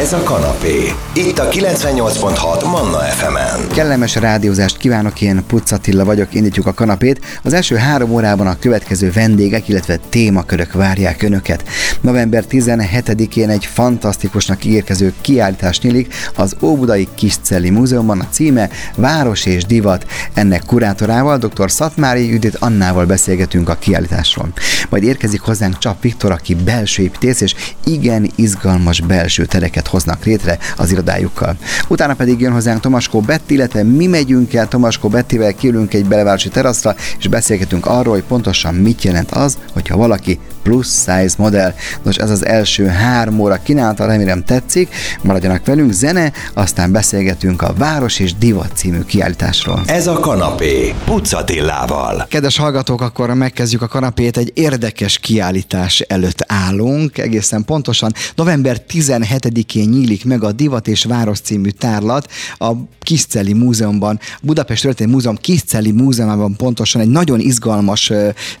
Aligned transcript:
Ez 0.00 0.12
a 0.12 0.22
kanapé. 0.22 0.92
Itt 1.14 1.38
a 1.38 1.48
98.6 1.48 2.64
Manna 2.64 2.98
FM-en. 2.98 3.68
Kellemes 3.68 4.14
rádiózást 4.14 4.76
kívánok, 4.76 5.20
én 5.20 5.42
Puc 5.46 5.72
Attila 5.72 6.04
vagyok, 6.04 6.34
indítjuk 6.34 6.66
a 6.66 6.72
kanapét. 6.72 7.20
Az 7.42 7.52
első 7.52 7.76
három 7.76 8.10
órában 8.10 8.46
a 8.46 8.58
következő 8.58 9.10
vendégek, 9.10 9.68
illetve 9.68 9.98
témakörök 10.08 10.72
várják 10.72 11.22
önöket. 11.22 11.64
November 12.00 12.44
17-én 12.50 13.48
egy 13.48 13.64
fantasztikusnak 13.64 14.64
ígérkező 14.64 15.12
kiállítás 15.20 15.80
nyílik 15.80 16.14
az 16.34 16.56
Óbudai 16.62 17.08
Kiscelli 17.14 17.70
Múzeumban 17.70 18.20
a 18.20 18.28
címe 18.30 18.70
Város 18.94 19.46
és 19.46 19.64
Divat. 19.64 20.06
Ennek 20.34 20.64
kurátorával, 20.64 21.38
dr. 21.38 21.70
Szatmári 21.70 22.30
Judit 22.30 22.56
Annával 22.58 23.06
beszélgetünk 23.06 23.68
a 23.68 23.74
kiállításról. 23.74 24.48
Majd 24.88 25.02
érkezik 25.02 25.40
hozzánk 25.40 25.78
Csap 25.78 26.02
Viktor, 26.02 26.30
aki 26.30 26.54
belső 26.54 27.02
építész, 27.02 27.40
és 27.40 27.54
igen 27.84 28.30
izgalmas 28.34 29.00
belső 29.00 29.44
tereket 29.44 29.88
hoznak 29.90 30.24
létre 30.24 30.58
az 30.76 30.92
irodájukkal. 30.92 31.56
Utána 31.88 32.14
pedig 32.14 32.40
jön 32.40 32.52
hozzánk 32.52 32.80
Tomaskó 32.80 33.20
Betti, 33.20 33.54
illetve 33.54 33.82
mi 33.82 34.06
megyünk 34.06 34.54
el 34.54 34.68
Tomaskó 34.68 35.08
Bettivel, 35.08 35.54
kiülünk 35.54 35.94
egy 35.94 36.04
belvárosi 36.04 36.48
teraszra, 36.48 36.94
és 37.18 37.28
beszélgetünk 37.28 37.86
arról, 37.86 38.14
hogy 38.14 38.22
pontosan 38.22 38.74
mit 38.74 39.02
jelent 39.02 39.30
az, 39.30 39.58
hogyha 39.72 39.96
valaki 39.96 40.38
plus 40.62 40.86
size 40.86 41.34
modell. 41.36 41.74
Nos, 42.02 42.16
ez 42.16 42.30
az 42.30 42.46
első 42.46 42.86
három 42.86 43.40
óra 43.40 43.58
kínálata, 43.62 44.06
remélem 44.06 44.44
tetszik, 44.44 44.94
maradjanak 45.22 45.66
velünk, 45.66 45.92
zene, 45.92 46.32
aztán 46.54 46.92
beszélgetünk 46.92 47.62
a 47.62 47.72
Város 47.78 48.18
és 48.18 48.34
Divat 48.34 48.70
című 48.74 49.00
kiállításról. 49.00 49.82
Ez 49.86 50.06
a 50.06 50.12
kanapé. 50.12 50.94
Pucatillával. 51.04 52.26
Kedves 52.28 52.56
hallgatók, 52.56 53.00
akkor 53.00 53.34
megkezdjük 53.34 53.82
a 53.82 53.88
kanapét, 53.88 54.36
egy 54.36 54.50
érdekes 54.54 55.18
kiállítás 55.18 56.00
előtt 56.00 56.44
állunk, 56.46 57.18
egészen 57.18 57.64
pontosan 57.64 58.12
november 58.34 58.82
17-én 58.88 59.79
nyílik 59.84 60.24
meg 60.24 60.44
a 60.44 60.52
Divat 60.52 60.88
és 60.88 61.04
Város 61.04 61.40
című 61.40 61.68
tárlat 61.68 62.30
a 62.58 62.72
Kiszceli 62.98 63.52
Múzeumban, 63.52 64.20
Budapest 64.42 64.82
Történelmi 64.82 65.14
Múzeum 65.14 65.36
Kiszceli 65.36 65.90
Múzeumában 65.90 66.56
pontosan 66.56 67.00
egy 67.00 67.08
nagyon 67.08 67.40
izgalmas 67.40 68.12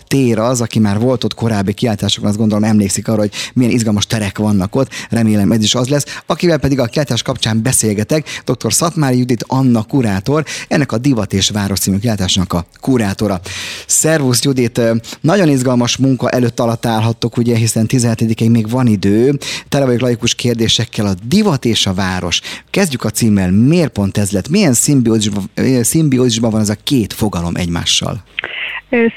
tér 0.06 0.38
az, 0.38 0.60
aki 0.60 0.78
már 0.78 0.98
volt 0.98 1.24
ott 1.24 1.34
korábbi 1.34 1.72
kiállításokon, 1.72 2.28
azt 2.28 2.38
gondolom 2.38 2.64
emlékszik 2.64 3.08
arra, 3.08 3.20
hogy 3.20 3.32
milyen 3.54 3.72
izgalmas 3.72 4.06
terek 4.06 4.38
vannak 4.38 4.74
ott, 4.74 4.90
remélem 5.08 5.52
ez 5.52 5.62
is 5.62 5.74
az 5.74 5.88
lesz. 5.88 6.04
Akivel 6.26 6.58
pedig 6.58 6.78
a 6.78 6.86
kiállítás 6.86 7.22
kapcsán 7.22 7.62
beszélgetek, 7.62 8.42
dr. 8.44 8.72
Szatmári 8.72 9.18
Judit 9.18 9.44
Anna 9.46 9.82
kurátor, 9.82 10.44
ennek 10.68 10.92
a 10.92 10.98
Divat 10.98 11.32
és 11.32 11.48
Város 11.48 11.78
című 11.78 11.98
kiállításnak 11.98 12.52
a 12.52 12.66
kurátora. 12.80 13.40
Szervusz 13.86 14.42
Judit, 14.42 14.80
nagyon 15.20 15.48
izgalmas 15.48 15.96
munka 15.96 16.28
előtt 16.28 16.60
alatt 16.60 16.86
állhattok, 16.86 17.36
ugye, 17.36 17.56
hiszen 17.56 17.86
17-ig 17.88 18.50
még 18.50 18.70
van 18.70 18.86
idő. 18.86 19.38
Tele 19.68 19.84
vagyok 19.84 20.00
laikus 20.00 20.34
kérdésekkel 20.34 21.06
a 21.10 21.14
divat 21.24 21.64
és 21.64 21.86
a 21.86 21.94
város. 21.94 22.40
Kezdjük 22.70 23.04
a 23.04 23.10
címmel. 23.10 23.50
Miért 23.50 23.92
pont 23.92 24.16
ez 24.16 24.30
lett? 24.30 24.48
Milyen 24.48 24.72
szimbiózisban, 24.72 25.50
szimbiózisban 25.82 26.50
van 26.50 26.60
ez 26.60 26.68
a 26.68 26.76
két 26.84 27.12
fogalom 27.12 27.54
egymással? 27.56 28.22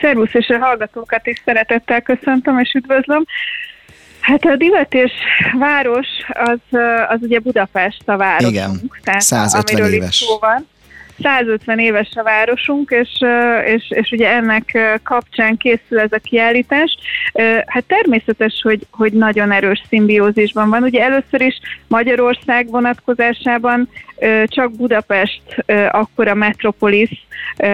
Szervusz, 0.02 0.34
és 0.34 0.48
a 0.48 0.58
hallgatókat 0.58 1.28
is 1.28 1.42
szeretettel 1.46 2.02
köszöntöm, 2.02 2.60
és 2.60 2.74
üdvözlöm. 2.74 3.26
Hát 4.20 4.46
a 4.46 4.56
divat 4.56 4.94
és 4.94 5.12
város 5.60 6.08
az, 6.28 6.80
az 7.08 7.20
ugye 7.22 7.40
Budapest 7.40 8.02
a 8.06 8.18
városunk. 8.18 8.54
Igen, 8.54 8.92
tehát, 9.04 9.22
150 9.22 9.76
amiről 9.76 9.94
éves. 9.94 10.16
Szó 10.16 10.38
van. 10.40 10.68
150 11.22 11.80
éves 11.80 12.10
a 12.16 12.24
városunk, 12.24 12.90
és, 12.90 13.10
és, 13.66 13.84
és 13.90 14.12
ugye 14.12 14.30
ennek 14.30 15.00
kapcsán 15.04 15.58
készül 15.58 16.00
ez 16.00 16.12
a 16.12 16.18
kiállítás. 16.18 16.98
Hát 17.66 17.84
természetes, 17.88 18.60
hogy, 18.62 18.88
hogy 18.92 19.14
nagyon 19.14 19.52
erős 19.52 19.84
szimbiózisban 19.90 20.70
van. 20.70 20.84
Ugye 20.84 21.04
először 21.04 21.42
is 21.42 21.60
Magyarország 21.88 22.70
vonatkozásában 22.70 23.90
csak 24.46 24.76
Budapest 24.76 25.42
akkor 25.92 26.28
a 26.28 26.34
metropolis, 26.34 27.26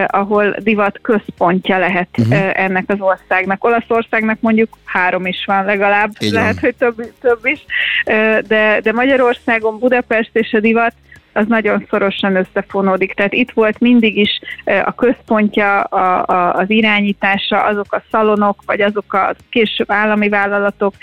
ahol 0.07 0.55
divat 0.59 0.99
központja 1.01 1.77
lehet 1.77 2.09
uh-huh. 2.17 2.51
ennek 2.53 2.83
az 2.87 2.99
országnak. 2.99 3.63
Olaszországnak 3.63 4.41
mondjuk 4.41 4.77
három 4.85 5.25
is 5.25 5.43
van 5.45 5.65
legalább, 5.65 6.11
Igen. 6.19 6.33
lehet, 6.33 6.59
hogy 6.59 6.75
több, 6.75 7.13
több 7.21 7.39
is, 7.45 7.65
de, 8.47 8.79
de 8.83 8.91
Magyarországon 8.91 9.79
Budapest 9.79 10.29
és 10.33 10.53
a 10.53 10.59
divat 10.59 10.93
az 11.33 11.45
nagyon 11.47 11.85
szorosan 11.89 12.35
összefonódik. 12.35 13.13
Tehát 13.13 13.33
itt 13.33 13.51
volt 13.51 13.79
mindig 13.79 14.17
is 14.17 14.39
a 14.85 14.95
központja, 14.95 15.81
a, 15.81 16.25
a, 16.25 16.53
az 16.53 16.69
irányítása, 16.69 17.63
azok 17.63 17.93
a 17.93 18.03
szalonok, 18.11 18.61
vagy 18.65 18.81
azok 18.81 19.13
a 19.13 19.35
később 19.49 19.91
állami 19.91 20.29
vállalatok, 20.29 20.93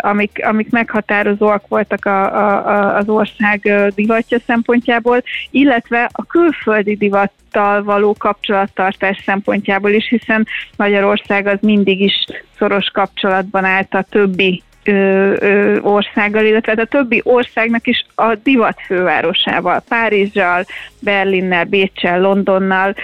amik, 0.00 0.40
amik 0.44 0.70
meghatározóak 0.70 1.68
voltak 1.68 2.04
a, 2.04 2.22
a, 2.22 2.96
az 2.96 3.08
ország 3.08 3.90
divatja 3.94 4.38
szempontjából, 4.46 5.22
illetve 5.50 6.08
a 6.12 6.26
külföldi 6.26 6.96
divattal 6.96 7.82
való 7.82 8.14
kapcsolattartás 8.18 9.16
szempontjából 9.24 9.90
is, 9.90 10.08
hiszen 10.08 10.46
Magyarország 10.76 11.46
az 11.46 11.58
mindig 11.60 12.00
is 12.00 12.24
szoros 12.58 12.88
kapcsolatban 12.88 13.64
állt 13.64 13.94
a 13.94 14.02
többi 14.02 14.62
ö, 14.88 15.34
ö, 15.40 15.80
országgal, 15.80 16.44
illetve 16.44 16.72
a 16.72 16.84
többi 16.84 17.20
országnak 17.24 17.86
is 17.86 18.06
a 18.14 18.34
divat 18.34 18.80
fővárosával, 18.86 19.82
Párizsal, 19.88 20.64
Berlinnel, 21.00 21.64
Bécsel, 21.64 22.20
Londonnal, 22.20 22.94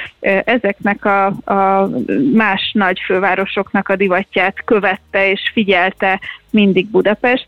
ezeknek 0.44 1.04
a, 1.04 1.26
a 1.26 1.91
más 2.32 2.70
nagy 2.75 3.00
fővárosoknak 3.06 3.88
a 3.88 3.97
divatját 3.97 4.65
követte 4.65 5.31
és 5.31 5.50
figyelte 5.53 6.20
mindig 6.50 6.87
Budapest. 6.87 7.47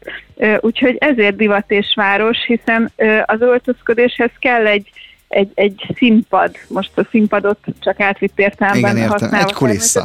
Úgyhogy 0.61 0.97
ezért 0.99 1.37
divat 1.37 1.71
és 1.71 1.93
város, 1.97 2.39
hiszen 2.47 2.93
az 3.25 3.41
öltözködéshez 3.41 4.31
kell 4.39 4.67
egy 4.67 4.91
egy, 5.35 5.51
egy 5.55 5.95
színpad, 5.97 6.51
most 6.69 6.91
a 6.99 7.07
színpadot 7.11 7.59
csak 7.81 8.01
átvitt 8.01 8.39
értelemben 8.39 9.09
használva. 9.09 9.47
Egy 9.47 9.53
kulissza. 9.53 10.05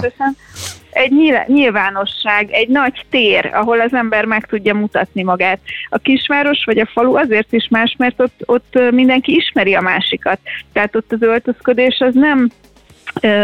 Egy 0.92 1.12
nyilvánosság, 1.48 2.52
egy 2.52 2.68
nagy 2.68 3.06
tér, 3.10 3.50
ahol 3.54 3.80
az 3.80 3.94
ember 3.94 4.26
meg 4.26 4.46
tudja 4.46 4.74
mutatni 4.74 5.24
magát. 5.24 5.60
A 5.90 5.98
kisváros 5.98 6.64
vagy 6.66 6.80
a 6.80 6.90
falu 6.94 7.16
azért 7.16 7.54
is 7.54 7.68
más, 7.70 7.96
mert 7.98 8.20
ott, 8.20 8.42
ott 8.46 8.80
mindenki 8.92 9.36
ismeri 9.36 9.76
a 9.76 9.82
másikat. 9.82 10.40
Tehát 10.74 10.96
ott 10.96 11.12
az 11.12 11.22
öltözködés 11.22 12.00
az 12.00 12.14
nem 12.14 12.50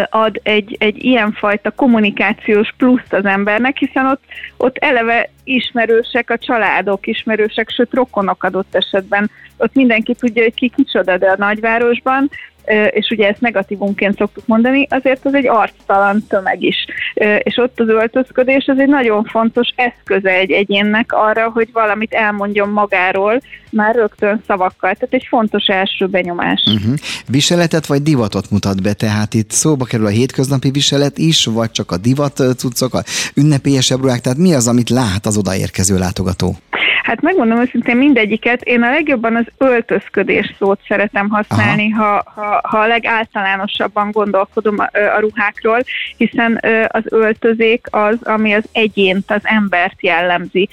ad 0.10 0.40
egy, 0.44 0.76
egy 0.80 1.04
ilyenfajta 1.04 1.72
kommunikációs 1.72 2.74
pluszt 2.78 3.14
az 3.14 3.26
embernek, 3.26 3.78
hiszen 3.78 4.06
ott, 4.06 4.24
ott 4.58 4.78
eleve 4.78 5.30
ismerősek 5.44 6.30
a 6.30 6.38
családok, 6.38 7.08
ismerősek, 7.08 7.70
sőt 7.70 7.94
rokonok 7.94 8.44
adott 8.44 8.76
esetben. 8.76 9.30
Ott 9.58 9.74
mindenki 9.74 10.14
tudja, 10.14 10.44
hogy 10.44 10.54
ki 10.54 10.72
kicsoda, 10.76 11.18
de 11.18 11.30
a 11.30 11.36
nagyvárosban 11.38 12.30
és 12.90 13.10
ugye 13.10 13.28
ezt 13.28 13.42
negatívunként 13.42 14.18
szoktuk 14.18 14.48
mondani, 14.48 14.88
azért 14.90 15.26
az 15.26 15.34
egy 15.34 15.48
arctalan 15.48 16.24
tömeg 16.28 16.64
is. 16.64 16.86
És 17.40 17.58
ott 17.58 17.80
az 17.80 17.88
öltözködés 17.88 18.66
az 18.68 18.80
egy 18.80 18.88
nagyon 18.88 19.24
fontos 19.24 19.68
eszköze 19.76 20.30
egy 20.30 20.52
egyénnek 20.52 21.14
arra, 21.14 21.50
hogy 21.50 21.70
valamit 21.72 22.14
elmondjon 22.14 22.70
magáról, 22.70 23.42
már 23.76 23.96
rögtön 23.96 24.44
szavakkal. 24.48 24.94
Tehát 24.94 25.14
egy 25.14 25.26
fontos 25.30 25.66
első 25.66 26.06
benyomás. 26.06 26.64
Uh-huh. 26.76 26.94
Viseletet 27.28 27.86
vagy 27.86 28.02
divatot 28.02 28.52
mutat 28.52 28.82
be? 28.82 28.94
Tehát 28.94 29.34
itt 29.34 29.52
szóba 29.52 29.86
kerül 29.86 30.06
a 30.06 30.10
hétköznapi 30.10 30.72
viselet 30.72 31.18
is, 31.18 31.46
vagy 31.46 31.72
csak 31.72 31.92
a 31.92 31.98
divat 31.98 32.44
cuccok, 32.58 32.94
a 32.94 33.04
ünnepélyesebb 33.36 34.02
ruhák? 34.02 34.22
Tehát 34.22 34.38
mi 34.38 34.54
az, 34.54 34.68
amit 34.68 34.90
lát 34.90 35.26
az 35.26 35.38
odaérkező 35.38 35.98
látogató? 35.98 36.56
Hát 37.04 37.22
megmondom 37.22 37.60
őszintén 37.60 37.98
mindegyiket. 37.98 38.62
Én 38.62 38.84
a 38.84 38.90
legjobban 38.90 39.36
az 39.36 39.46
öltözködés 39.58 40.56
szót 40.60 40.80
szeretem 40.88 41.30
használni, 41.30 41.90
ha, 41.90 42.24
ha, 42.36 42.62
ha 42.64 42.78
a 42.78 42.88
legáltalánosabban 42.88 44.12
gondolkodom 44.12 44.76
a, 44.78 44.98
a 45.16 45.20
ruhákról, 45.20 45.84
hiszen 46.18 46.62
az 46.88 47.04
öltözék 47.06 47.88
az, 47.90 48.18
ami 48.24 48.54
az 48.54 48.64
egyént, 48.72 49.32
az 49.32 49.42
embert 49.44 49.96
jellemzi, 50.02 50.70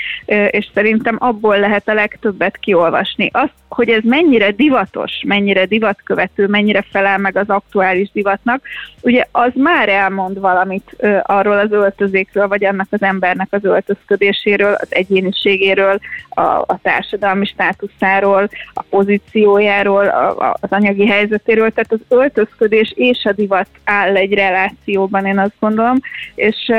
és 0.50 0.70
szerintem 0.74 1.16
abból 1.18 1.58
lehet 1.58 1.88
a 1.88 1.94
legtöbbet 1.94 2.56
kiolvasni. 2.56 2.91
Azt, 3.32 3.52
hogy 3.68 3.88
ez 3.88 4.02
mennyire 4.04 4.50
divatos, 4.50 5.12
mennyire 5.26 5.66
divatkövető, 5.66 6.46
mennyire 6.46 6.84
felel 6.90 7.18
meg 7.18 7.36
az 7.36 7.48
aktuális 7.48 8.10
divatnak, 8.12 8.62
ugye 9.00 9.26
az 9.32 9.50
már 9.54 9.88
elmond 9.88 10.40
valamit 10.40 10.96
arról 11.22 11.58
az 11.58 11.72
öltözékről, 11.72 12.48
vagy 12.48 12.64
annak 12.64 12.86
az 12.90 13.02
embernek 13.02 13.48
az 13.50 13.64
öltözködéséről, 13.64 14.72
az 14.72 14.88
egyéniségéről, 14.90 15.98
a, 16.28 16.42
a 16.42 16.78
társadalmi 16.82 17.46
státuszáról, 17.46 18.48
a 18.74 18.82
pozíciójáról, 18.82 20.04
a, 20.04 20.48
a, 20.48 20.56
az 20.60 20.70
anyagi 20.70 21.06
helyzetéről, 21.06 21.70
tehát 21.70 21.92
az 21.92 22.00
öltözködés 22.08 22.92
és 22.96 23.24
a 23.24 23.32
divat 23.32 23.68
áll 23.84 24.16
egy 24.16 24.34
relációban, 24.34 25.26
én 25.26 25.38
azt 25.38 25.54
gondolom, 25.60 25.96
és, 26.34 26.72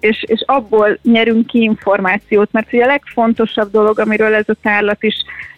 és, 0.00 0.24
és 0.26 0.42
abból 0.46 0.98
nyerünk 1.02 1.46
ki 1.46 1.62
információt, 1.62 2.52
mert 2.52 2.72
ugye 2.72 2.84
a 2.84 2.86
legfontosabb 2.86 3.70
dolog, 3.70 3.98
amiről 3.98 4.34
ez 4.34 4.48
a 4.48 4.56
tárlat 4.62 5.02
is 5.02 5.14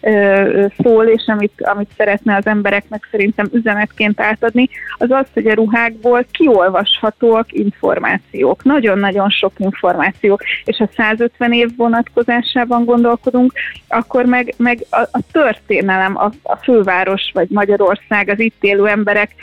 szól, 0.81 1.05
és 1.05 1.23
amit, 1.25 1.53
amit 1.57 1.89
szeretne 1.97 2.35
az 2.35 2.45
embereknek 2.45 3.07
szerintem 3.11 3.49
üzenetként 3.53 4.19
átadni, 4.19 4.69
az 4.97 5.11
az, 5.11 5.25
hogy 5.33 5.47
a 5.47 5.53
ruhákból 5.53 6.25
kiolvashatóak 6.31 7.53
információk. 7.53 8.63
Nagyon-nagyon 8.63 9.29
sok 9.29 9.51
információ. 9.57 10.39
És 10.65 10.79
a 10.79 10.89
150 10.95 11.53
év 11.53 11.69
vonatkozásában 11.77 12.85
gondolkodunk, 12.85 13.53
akkor 13.87 14.25
meg, 14.25 14.53
meg 14.57 14.85
a, 14.89 15.01
a 15.11 15.19
történelem, 15.31 16.17
a, 16.17 16.31
a 16.43 16.55
főváros 16.55 17.31
vagy 17.33 17.47
Magyarország, 17.49 18.29
az 18.29 18.39
itt 18.39 18.63
élő 18.63 18.87
emberek 18.87 19.35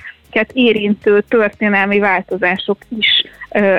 érintő 0.53 1.25
történelmi 1.29 1.99
változások 1.99 2.79
is 2.99 3.25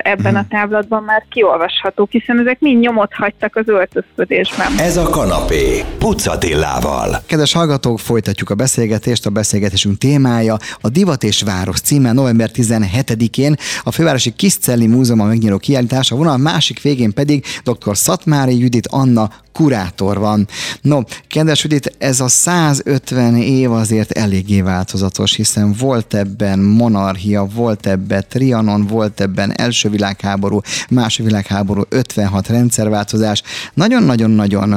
ebben 0.02 0.36
a 0.36 0.40
mhm. 0.40 0.50
távlatban 0.50 1.04
már 1.04 1.26
kiolvashatók, 1.30 2.12
hiszen 2.12 2.40
ezek 2.40 2.60
mind 2.60 2.80
nyomot 2.80 3.14
hagytak 3.14 3.56
az 3.56 3.68
öltözködésben. 3.68 4.78
Ez 4.78 4.98
a 4.98 5.10
kanapé, 5.10 5.84
Pucatillával. 5.98 7.22
Kedves 7.26 7.54
hallgatók, 7.54 8.00
folytatjuk 8.00 8.50
a 8.50 8.56
beszélgetést. 8.56 9.26
A 9.26 9.30
beszélgetésünk 9.30 9.98
témája 9.98 10.58
a 10.82 10.90
Divat 10.90 11.24
és 11.24 11.42
Város 11.42 11.80
címe 11.80 12.12
november 12.12 12.50
17-én 12.54 13.56
a 13.84 13.92
Fővárosi 13.92 14.34
Kiszcelli 14.36 14.88
Múzeumban 14.88 15.28
megnyíló 15.28 15.58
kiállítás, 15.58 16.12
a 16.12 16.16
vonal 16.16 16.38
másik 16.38 16.82
végén 16.82 17.14
pedig 17.14 17.46
dr. 17.64 17.98
Szatmári 17.98 18.60
Judit 18.60 18.88
Anna 18.88 19.30
kurátor 19.60 20.18
van. 20.18 20.48
No, 20.82 21.00
kedves 21.28 21.64
Judit, 21.64 21.96
ez 21.98 22.20
a 22.20 22.28
150 22.28 23.36
év 23.36 23.72
azért 23.72 24.12
eléggé 24.12 24.62
változatos, 24.62 25.36
hiszen 25.36 25.74
volt 25.80 26.14
ebben 26.14 26.39
monarchia, 26.60 27.46
volt 27.56 27.88
ebben 27.88 28.24
Trianon, 28.30 28.86
volt 28.88 29.22
ebben 29.22 29.52
első 29.58 29.90
világháború, 29.90 30.60
második 30.90 31.30
világháború, 31.30 31.82
56 31.90 32.48
rendszerváltozás. 32.48 33.44
Nagyon-nagyon-nagyon, 33.74 34.72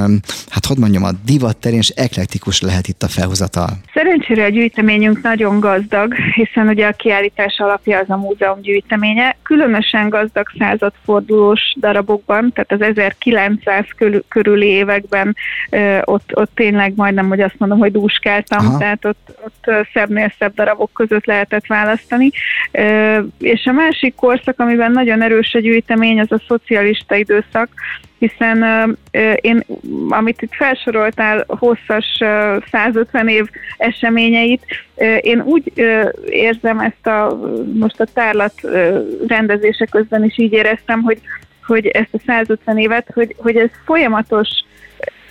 hát 0.48 0.66
hogy 0.66 0.78
mondjam, 0.78 1.04
a 1.04 1.10
divat 1.24 1.56
terén 1.56 1.78
és 1.78 1.88
eklektikus 1.88 2.60
lehet 2.60 2.88
itt 2.88 3.02
a 3.02 3.08
felhozatal. 3.08 3.68
Szerencsére 3.94 4.44
a 4.44 4.48
gyűjteményünk 4.48 5.22
nagyon 5.22 5.60
gazdag, 5.60 6.14
hiszen 6.14 6.68
ugye 6.68 6.86
a 6.86 6.92
kiállítás 6.92 7.58
alapja 7.58 7.98
az 7.98 8.10
a 8.10 8.16
múzeum 8.16 8.60
gyűjteménye. 8.60 9.36
Különösen 9.42 10.08
gazdag 10.08 10.46
századfordulós 10.58 11.60
darabokban, 11.80 12.52
tehát 12.52 12.72
az 12.72 12.80
1900 12.80 13.84
körüli 14.28 14.66
években 14.66 15.36
ott, 16.04 16.30
ott 16.36 16.50
tényleg 16.54 16.92
majdnem, 16.96 17.28
hogy 17.28 17.40
azt 17.40 17.58
mondom, 17.58 17.78
hogy 17.78 17.92
dúskáltam, 17.92 18.66
Aha. 18.66 18.78
tehát 18.78 19.04
ott, 19.04 19.38
ott 19.44 19.86
szebbnél 19.92 20.32
szebb 20.38 20.54
darabok 20.54 20.90
között 20.92 21.24
lehetett 21.52 21.66
választani. 21.66 22.30
És 23.38 23.66
a 23.66 23.72
másik 23.72 24.14
korszak, 24.14 24.60
amiben 24.60 24.90
nagyon 24.90 25.22
erős 25.22 25.54
a 25.54 25.58
gyűjtemény, 25.58 26.20
az 26.20 26.32
a 26.32 26.42
szocialista 26.48 27.14
időszak, 27.14 27.68
hiszen 28.18 28.64
én, 29.40 29.64
amit 30.08 30.42
itt 30.42 30.54
felsoroltál, 30.54 31.44
hosszas 31.46 32.18
uh, 32.20 32.62
150 32.70 33.28
év 33.28 33.44
eseményeit, 33.76 34.62
én 35.20 35.40
úgy 35.40 35.72
érzem 36.26 36.78
ezt 36.78 37.06
a, 37.06 37.38
most 37.74 38.00
a 38.00 38.06
tárlat 38.14 38.54
rendezése 39.26 39.84
közben 39.84 40.24
is 40.24 40.38
így 40.38 40.52
éreztem, 40.52 41.02
hogy 41.02 41.20
hogy 41.66 41.86
ezt 41.86 42.08
a 42.12 42.18
150 42.26 42.78
évet, 42.78 43.10
hogy, 43.14 43.34
hogy 43.38 43.56
ez 43.56 43.70
folyamatos 43.84 44.48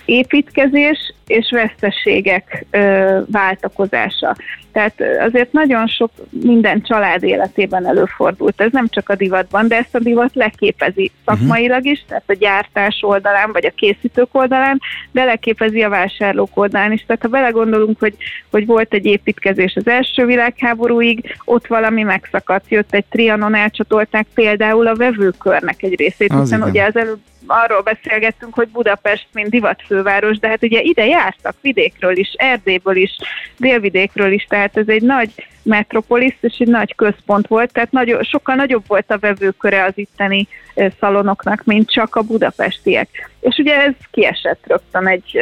építkezés 0.04 1.14
és 1.32 1.50
veszteségek 1.50 2.64
ö, 2.70 3.18
váltakozása. 3.30 4.36
Tehát 4.72 4.94
azért 5.20 5.52
nagyon 5.52 5.86
sok 5.86 6.10
minden 6.30 6.82
család 6.82 7.22
életében 7.22 7.86
előfordult. 7.86 8.60
Ez 8.60 8.72
nem 8.72 8.88
csak 8.88 9.08
a 9.08 9.14
divatban, 9.14 9.68
de 9.68 9.76
ezt 9.76 9.94
a 9.94 9.98
divat 9.98 10.34
leképezi 10.34 11.10
szakmailag 11.24 11.86
is, 11.86 12.04
tehát 12.08 12.24
a 12.26 12.32
gyártás 12.32 12.98
oldalán, 13.00 13.52
vagy 13.52 13.66
a 13.66 13.72
készítők 13.74 14.28
oldalán, 14.32 14.80
de 15.10 15.24
leképezi 15.24 15.82
a 15.82 15.88
vásárlók 15.88 16.50
oldalán 16.54 16.92
is. 16.92 17.04
Tehát 17.06 17.22
ha 17.22 17.28
belegondolunk, 17.28 17.98
hogy, 17.98 18.14
hogy 18.50 18.66
volt 18.66 18.94
egy 18.94 19.06
építkezés 19.06 19.74
az 19.74 19.86
első 19.86 20.26
világháborúig, 20.26 21.36
ott 21.44 21.66
valami 21.66 22.02
megszakadt, 22.02 22.68
jött 22.68 22.94
egy 22.94 23.04
trianon, 23.10 23.54
elcsatolták 23.54 24.26
például 24.34 24.86
a 24.86 24.94
vevőkörnek 24.94 25.82
egy 25.82 25.98
részét, 25.98 26.32
hiszen 26.32 26.58
igen. 26.58 26.68
ugye 26.68 26.84
az 26.84 26.96
előbb 26.96 27.20
arról 27.46 27.80
beszélgettünk, 27.80 28.54
hogy 28.54 28.68
Budapest, 28.68 29.26
mint 29.32 29.50
divatfőváros, 29.50 30.38
de 30.38 30.48
hát 30.48 30.62
ugye 30.62 30.80
ide 30.80 31.06
jártak 31.22 31.56
vidékről 31.60 32.16
is, 32.16 32.34
Erdélyből 32.36 32.96
is, 32.96 33.16
délvidékről 33.56 34.32
is, 34.32 34.44
tehát 34.48 34.76
ez 34.76 34.88
egy 34.88 35.02
nagy 35.02 35.30
metropolis, 35.64 36.36
és 36.40 36.56
egy 36.58 36.68
nagy 36.68 36.94
központ 36.94 37.46
volt, 37.46 37.72
tehát 37.72 37.90
nagy, 37.90 38.16
sokkal 38.20 38.54
nagyobb 38.54 38.84
volt 38.86 39.10
a 39.10 39.18
vevőköre 39.18 39.84
az 39.84 39.92
itteni 39.94 40.48
szalonoknak, 41.00 41.64
mint 41.64 41.90
csak 41.90 42.16
a 42.16 42.22
budapestiek. 42.22 43.30
És 43.40 43.56
ugye 43.56 43.76
ez 43.80 43.92
kiesett 44.10 44.60
rögtön 44.66 45.06
egy, 45.06 45.36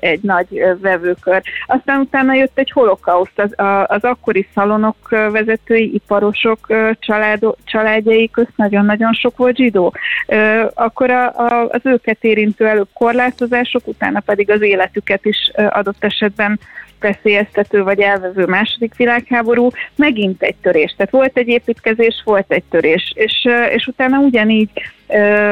egy 0.00 0.20
nagy 0.22 0.62
vevőkör. 0.80 1.42
Aztán 1.66 2.00
utána 2.00 2.34
jött 2.34 2.58
egy 2.58 2.70
holokauszt, 2.70 3.38
az, 3.38 3.54
az 3.86 4.04
akkori 4.04 4.48
szalonok 4.54 5.08
vezetői, 5.08 5.94
iparosok 5.94 6.66
család, 6.98 7.40
családjai 7.64 8.30
közt 8.30 8.56
nagyon-nagyon 8.56 9.12
sok 9.12 9.36
volt 9.36 9.56
zsidó. 9.56 9.94
Akkor 10.74 11.10
a, 11.10 11.26
a, 11.26 11.68
az 11.68 11.80
őket 11.82 12.24
érintő 12.24 12.66
előbb 12.66 12.88
korlátozások, 12.94 13.86
utána 13.86 14.20
pedig 14.20 14.50
az 14.50 14.62
életüket 14.62 15.24
is 15.24 15.50
adott 15.54 16.04
esetben 16.04 16.60
veszélyeztető 17.00 17.82
vagy 17.82 18.00
elvevő 18.00 18.46
második 18.46 18.94
világháború, 18.96 19.68
megint 19.96 20.42
egy 20.42 20.56
törés. 20.62 20.94
Tehát 20.96 21.12
volt 21.12 21.36
egy 21.36 21.48
építkezés, 21.48 22.22
volt 22.24 22.52
egy 22.52 22.64
törés, 22.70 23.12
és, 23.14 23.48
és 23.74 23.86
utána 23.86 24.18
ugyanígy 24.18 24.70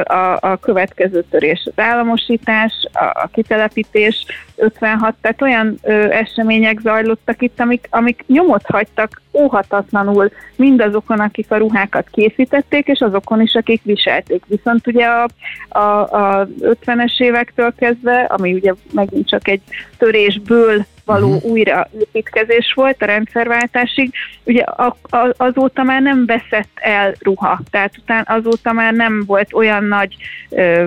a, 0.02 0.38
a 0.40 0.58
következő 0.60 1.24
törés 1.30 1.62
az 1.64 1.82
államosítás, 1.82 2.72
a, 2.92 3.04
a 3.04 3.28
kitelepítés, 3.32 4.24
56, 4.56 5.14
tehát 5.20 5.42
olyan 5.42 5.78
ö, 5.82 5.92
események 6.10 6.78
zajlottak 6.80 7.42
itt, 7.42 7.60
amik, 7.60 7.86
amik 7.90 8.24
nyomot 8.26 8.62
hagytak 8.66 9.22
óhatatlanul 9.32 10.30
mindazokon, 10.56 11.20
akik 11.20 11.50
a 11.50 11.56
ruhákat 11.56 12.08
készítették, 12.10 12.86
és 12.86 13.00
azokon 13.00 13.40
is, 13.40 13.54
akik 13.54 13.82
viselték. 13.84 14.42
Viszont 14.46 14.86
ugye 14.86 15.06
a, 15.06 15.28
a, 15.68 16.00
a 16.00 16.48
50-es 16.60 17.20
évektől 17.20 17.74
kezdve, 17.76 18.20
ami 18.20 18.52
ugye 18.52 18.72
megint 18.92 19.28
csak 19.28 19.48
egy 19.48 19.62
törésből 19.96 20.86
való 21.08 21.34
uh-huh. 21.34 21.50
újraépítkezés 21.50 22.72
volt 22.74 23.02
a 23.02 23.06
rendszerváltásig, 23.06 24.12
ugye 24.44 24.62
a, 24.62 24.96
a, 25.02 25.34
azóta 25.36 25.82
már 25.82 26.02
nem 26.02 26.26
veszett 26.26 26.70
el 26.74 27.14
ruha, 27.18 27.60
tehát 27.70 27.98
után 27.98 28.24
azóta 28.28 28.72
már 28.72 28.92
nem 28.92 29.22
volt 29.26 29.52
olyan 29.52 29.84
nagy 29.84 30.16
ö, 30.50 30.86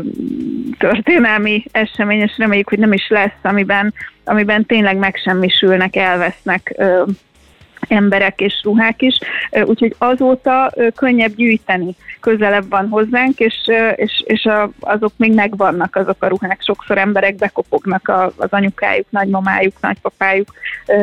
történelmi 0.78 1.64
esemény, 1.72 2.20
és 2.20 2.38
reméljük, 2.38 2.70
hogy 2.70 2.80
nem 2.80 2.94
is 2.94 3.08
lesz, 3.10 3.40
amiben, 3.42 3.94
amiben 4.24 4.66
tényleg 4.66 4.98
megsemmisülnek, 4.98 5.96
elvesznek 5.96 6.74
ö, 6.78 7.04
emberek 7.88 8.42
és 8.42 8.62
ruhák 8.64 9.02
is, 9.02 9.18
úgyhogy 9.66 9.96
azóta 9.98 10.74
könnyebb 10.96 11.36
gyűjteni, 11.36 11.96
közelebb 12.20 12.70
van 12.70 12.88
hozzánk, 12.88 13.40
és, 13.40 13.56
és, 13.96 14.24
és 14.26 14.50
azok 14.80 15.12
még 15.18 15.34
megvannak, 15.34 15.96
azok 15.96 16.24
a 16.24 16.28
ruhák. 16.28 16.62
Sokszor 16.62 16.98
emberek 16.98 17.36
bekopognak 17.36 18.12
az 18.38 18.50
anyukájuk, 18.50 19.06
nagymamájuk, 19.10 19.74
nagypapájuk 19.82 20.54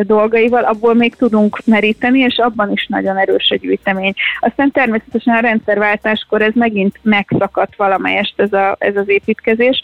dolgaival, 0.02 0.64
abból 0.64 0.95
még 0.95 1.14
tudunk 1.14 1.61
meríteni, 1.64 2.19
és 2.19 2.37
abban 2.37 2.73
is 2.73 2.87
nagyon 2.87 3.17
erős 3.17 3.50
a 3.50 3.57
gyűjtemény. 3.57 4.14
Aztán 4.41 4.71
természetesen 4.71 5.35
a 5.35 5.41
rendszerváltáskor 5.41 6.43
ez 6.43 6.52
megint 6.55 6.99
megszakadt 7.02 7.76
valamelyest 7.76 8.41
ez, 8.41 8.52
a, 8.52 8.76
ez 8.79 8.97
az 8.97 9.09
építkezés, 9.09 9.83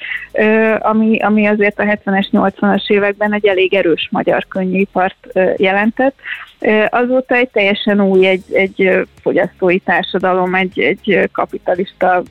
ami, 0.79 1.19
ami 1.19 1.47
azért 1.47 1.79
a 1.79 1.85
70-es, 1.85 2.27
80-as 2.33 2.91
években 2.91 3.35
egy 3.35 3.47
elég 3.47 3.75
erős 3.75 4.09
magyar 4.11 4.47
könnyűipart 4.49 5.29
jelentett. 5.57 6.15
Azóta 6.91 7.35
egy 7.35 7.49
teljesen 7.49 8.01
új, 8.01 8.27
egy, 8.27 8.43
egy 8.53 9.07
fogyasztói 9.23 9.79
társadalom, 9.79 10.55
egy, 10.55 10.81
egy 10.81 11.29
kapitalista 11.33 12.23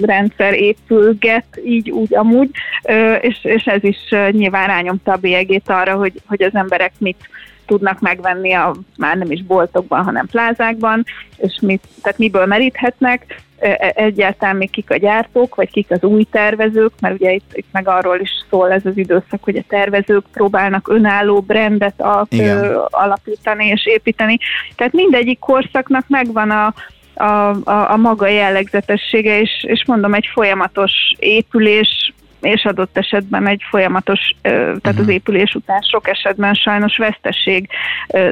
rendszer 0.00 0.54
épülget, 0.54 1.60
így 1.64 1.90
úgy 1.90 2.14
amúgy, 2.14 2.50
és, 3.20 3.38
és 3.42 3.64
ez 3.64 3.84
is 3.84 3.98
nyilván 4.30 4.66
rányomta 4.66 5.12
a 5.12 5.16
bélyegét 5.16 5.68
arra, 5.68 5.94
hogy, 5.94 6.12
hogy 6.26 6.42
az 6.42 6.54
emberek 6.54 6.92
mit 6.98 7.28
tudnak 7.66 8.00
megvenni 8.00 8.52
a 8.52 8.74
már 8.96 9.16
nem 9.16 9.30
is 9.30 9.42
boltokban, 9.42 10.04
hanem 10.04 10.26
plázákban, 10.26 11.04
és 11.36 11.58
mit, 11.60 11.82
tehát 12.02 12.18
miből 12.18 12.46
meríthetnek, 12.46 13.44
egyáltalán 13.94 14.56
még 14.56 14.70
kik 14.70 14.90
a 14.90 14.96
gyártók, 14.96 15.54
vagy 15.54 15.70
kik 15.70 15.90
az 15.90 16.02
új 16.02 16.24
tervezők, 16.30 16.92
mert 17.00 17.14
ugye 17.14 17.32
itt, 17.32 17.50
itt 17.52 17.68
meg 17.72 17.88
arról 17.88 18.20
is 18.20 18.30
szól 18.50 18.72
ez 18.72 18.86
az 18.86 18.96
időszak, 18.96 19.42
hogy 19.44 19.56
a 19.56 19.64
tervezők 19.68 20.24
próbálnak 20.32 20.88
önálló 20.88 21.40
brendet 21.40 22.00
alap, 22.00 22.28
alapítani 22.90 23.66
és 23.66 23.86
építeni. 23.86 24.38
Tehát 24.76 24.92
mindegyik 24.92 25.38
korszaknak 25.38 26.04
megvan 26.08 26.50
a, 26.50 26.74
a, 27.14 27.24
a, 27.64 27.90
a 27.90 27.96
maga 27.96 28.26
jellegzetessége, 28.26 29.40
és, 29.40 29.64
és 29.66 29.84
mondom, 29.86 30.14
egy 30.14 30.28
folyamatos 30.32 30.92
épülés, 31.18 32.12
és 32.40 32.64
adott 32.64 32.98
esetben 32.98 33.46
egy 33.46 33.62
folyamatos, 33.70 34.20
tehát 34.42 34.86
az 34.86 34.96
mhm. 34.96 35.10
épülés 35.10 35.54
után 35.54 35.80
sok 35.80 36.08
esetben 36.08 36.54
sajnos 36.54 36.96
veszteség 36.96 37.68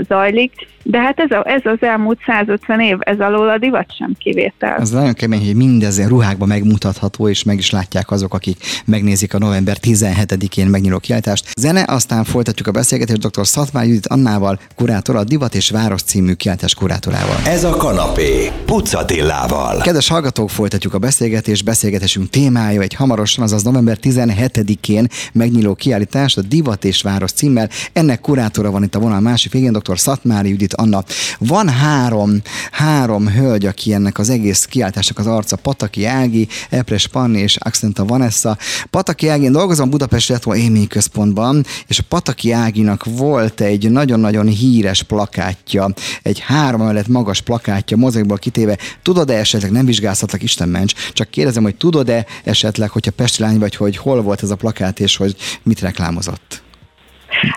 zajlik, 0.08 0.52
de 0.86 1.00
hát 1.00 1.20
ez, 1.20 1.30
a, 1.30 1.42
ez 1.48 1.60
az 1.64 1.78
elmúlt 1.80 2.18
150 2.26 2.80
év, 2.80 2.96
ez 3.00 3.20
alól 3.20 3.48
a 3.48 3.58
divat 3.58 3.96
sem 3.96 4.14
kivétel. 4.18 4.76
Ez 4.76 4.90
nagyon 4.90 5.12
kemény, 5.12 5.44
hogy 5.44 5.54
mindezen 5.54 6.08
ruhákban 6.08 6.48
megmutatható, 6.48 7.28
és 7.28 7.42
meg 7.42 7.58
is 7.58 7.70
látják 7.70 8.10
azok, 8.10 8.34
akik 8.34 8.56
megnézik 8.84 9.34
a 9.34 9.38
november 9.38 9.76
17-én 9.82 10.66
megnyíló 10.66 10.98
kiállítást. 10.98 11.50
Zene, 11.56 11.84
aztán 11.86 12.24
folytatjuk 12.24 12.68
a 12.68 12.70
beszélgetést 12.70 13.20
dr. 13.20 13.46
Szatmár 13.46 13.84
Judit 13.84 14.06
Annával, 14.06 14.58
kurátor, 14.76 15.16
a 15.16 15.24
Divat 15.24 15.54
és 15.54 15.70
Város 15.70 16.02
című 16.02 16.32
kiállítás 16.32 16.74
kurátorával. 16.74 17.36
Ez 17.46 17.64
a 17.64 17.76
kanapé, 17.76 18.50
Pucatillával. 18.64 19.80
Kedves 19.82 20.08
hallgatók, 20.08 20.50
folytatjuk 20.50 20.94
a 20.94 20.98
beszélgetést, 20.98 21.64
beszélgetésünk 21.64 22.30
témája 22.30 22.80
egy 22.80 22.94
hamarosan, 22.94 23.44
azaz 23.44 23.62
november 23.62 23.93
december 24.00 24.50
17-én 24.50 25.08
megnyíló 25.32 25.74
kiállítást, 25.74 26.38
a 26.38 26.42
Divat 26.42 26.84
és 26.84 27.02
Város 27.02 27.32
címmel. 27.32 27.70
Ennek 27.92 28.20
kurátora 28.20 28.70
van 28.70 28.82
itt 28.82 28.94
a 28.94 28.98
vonal 28.98 29.20
másik 29.20 29.52
végén, 29.52 29.72
dr. 29.72 29.98
Szatmári 29.98 30.48
Judit 30.48 30.74
Anna. 30.74 31.04
Van 31.38 31.68
három, 31.68 32.42
három 32.70 33.28
hölgy, 33.28 33.66
aki 33.66 33.92
ennek 33.92 34.18
az 34.18 34.30
egész 34.30 34.64
kiállításnak 34.64 35.18
az 35.18 35.26
arca, 35.26 35.56
Pataki 35.56 36.04
Ági, 36.04 36.48
Epres 36.70 37.06
Panni 37.06 37.38
és 37.38 37.56
Accenta 37.56 38.04
Vanessa. 38.04 38.58
Pataki 38.90 39.28
Ágin 39.28 39.52
dolgozom 39.52 39.90
Budapest 39.90 40.28
Retro 40.28 40.54
Émény 40.54 40.86
Központban, 40.86 41.64
és 41.86 41.98
a 41.98 42.02
Pataki 42.08 42.52
Áginak 42.52 43.04
volt 43.04 43.60
egy 43.60 43.90
nagyon-nagyon 43.90 44.46
híres 44.46 45.02
plakátja, 45.02 45.88
egy 46.22 46.38
három 46.38 46.80
emelet 46.80 47.08
magas 47.08 47.40
plakátja, 47.40 47.96
mozaikból 47.96 48.38
kitéve. 48.38 48.78
Tudod-e 49.02 49.34
esetleg, 49.34 49.70
nem 49.70 49.86
vizsgázhatlak, 49.86 50.42
Isten 50.42 50.68
ments, 50.68 50.94
csak 51.12 51.30
kérdezem, 51.30 51.62
hogy 51.62 51.76
tudod-e 51.76 52.26
esetleg, 52.44 52.90
hogyha 52.90 53.10
Pesti 53.10 53.42
lány 53.42 53.58
vagy, 53.58 53.76
hogy 53.84 53.96
hol 53.96 54.22
volt 54.22 54.42
ez 54.42 54.50
a 54.50 54.56
plakát, 54.56 55.00
és 55.00 55.16
hogy 55.16 55.36
mit 55.62 55.80
reklámozott? 55.80 56.62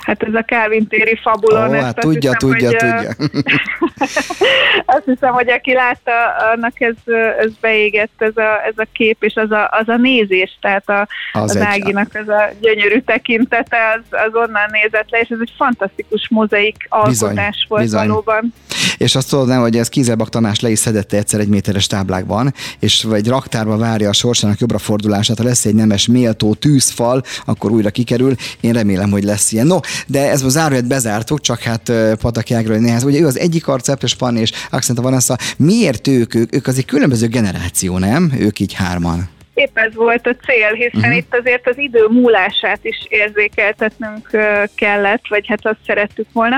Hát 0.02 0.24
ez 0.24 0.34
a 0.34 0.44
Calvin 0.44 0.88
téri 0.88 1.20
fabulon. 1.22 1.70
Ó, 1.70 1.80
hát 1.80 2.00
tudja, 2.00 2.32
hiszem, 2.32 2.50
tudja, 2.50 2.68
hogy, 2.68 2.78
tudja. 2.78 3.12
azt 4.96 5.04
hiszem, 5.06 5.34
hogy 5.34 5.50
aki 5.50 5.74
látta, 5.74 6.12
annak 6.54 6.82
ez, 6.82 6.96
ez 7.40 7.52
beégett 7.62 8.12
ez 8.18 8.38
a, 8.38 8.66
ez 8.66 8.74
a 8.76 8.88
kép, 8.94 9.24
és 9.24 9.36
az 9.36 9.52
a, 9.52 9.70
az 9.72 9.88
a 9.88 9.98
nézés, 9.98 10.58
tehát 10.62 10.90
a, 10.90 11.08
az, 11.32 11.56
az 11.56 11.62
Áginak 11.62 12.16
ez 12.16 12.28
a 12.28 12.50
gyönyörű 12.62 13.00
tekintete, 13.00 13.78
az, 13.96 14.20
az 14.28 14.34
onnan 14.34 14.70
nézett 14.72 15.10
le, 15.10 15.20
és 15.20 15.30
ez 15.30 15.40
egy 15.42 15.54
fantasztikus 15.58 16.28
mozaik 16.30 16.86
alkotás 16.90 17.16
bizony, 17.16 17.66
volt 17.68 17.82
bizony. 17.82 18.08
valóban. 18.08 18.54
És 18.98 19.16
azt 19.16 19.30
tudod 19.30 19.48
nem, 19.48 19.62
hogy 19.62 19.78
ez 19.78 19.90
Kizelbak 19.90 20.30
Tamás 20.30 20.60
le 20.60 20.70
is 20.70 20.80
szedette 20.80 21.18
egyszer 21.18 21.40
egy 21.40 21.48
méteres 21.48 21.88
táblákban, 21.88 22.54
és 22.80 23.04
vagy 23.04 23.28
raktárba 23.28 23.78
várja 23.78 24.10
a 24.10 24.14
sorsának 24.14 24.60
jobbra 24.60 24.78
fordulását, 24.78 25.38
ha 25.38 25.44
lesz 25.44 25.66
egy 25.66 25.76
nemes 25.76 26.08
méltó 26.08 26.54
tűzfal, 26.54 27.24
akkor 27.46 27.72
újra 27.72 27.90
kikerül. 27.90 28.36
Én 28.60 28.74
remélem, 28.74 29.12
hogy 29.12 29.24
lesz 29.24 29.52
ilyen. 29.52 29.68
No, 29.68 29.80
de 30.08 30.30
ez 30.30 30.44
a 30.44 30.50
záróját 30.50 30.88
bezártuk, 30.88 31.42
csak 31.42 31.60
hát 31.60 31.92
Pataki 32.20 32.54
Ágról 32.54 32.78
néhány. 32.78 33.04
Ugye 33.04 33.20
ő 33.20 33.26
az 33.26 33.40
egyik 33.40 33.68
arc, 33.68 33.88
Epres 33.88 34.16
Pan 34.16 34.38
és 34.38 34.52
Accenta 34.70 35.02
Vanessa. 35.02 35.38
Miért 35.58 36.08
ők, 36.08 36.36
ők? 36.36 36.56
Ők 36.56 36.68
az 36.68 36.78
egy 36.78 36.86
különböző 36.86 37.28
generáció, 37.28 37.98
nem? 37.98 38.34
Ők 38.40 38.60
így 38.60 38.74
hárman 38.74 39.36
épp 39.58 39.78
ez 39.78 39.96
volt 39.96 40.28
a 40.28 40.36
cél, 40.46 40.74
hiszen 40.74 41.00
uh-huh. 41.00 41.16
itt 41.16 41.36
azért 41.36 41.68
az 41.68 41.78
idő 41.78 42.08
múlását 42.10 42.80
is 42.82 42.98
érzékeltetnünk 43.10 44.30
kellett, 44.76 45.28
vagy 45.28 45.48
hát 45.48 45.66
azt 45.66 45.78
szerettük 45.86 46.28
volna. 46.34 46.58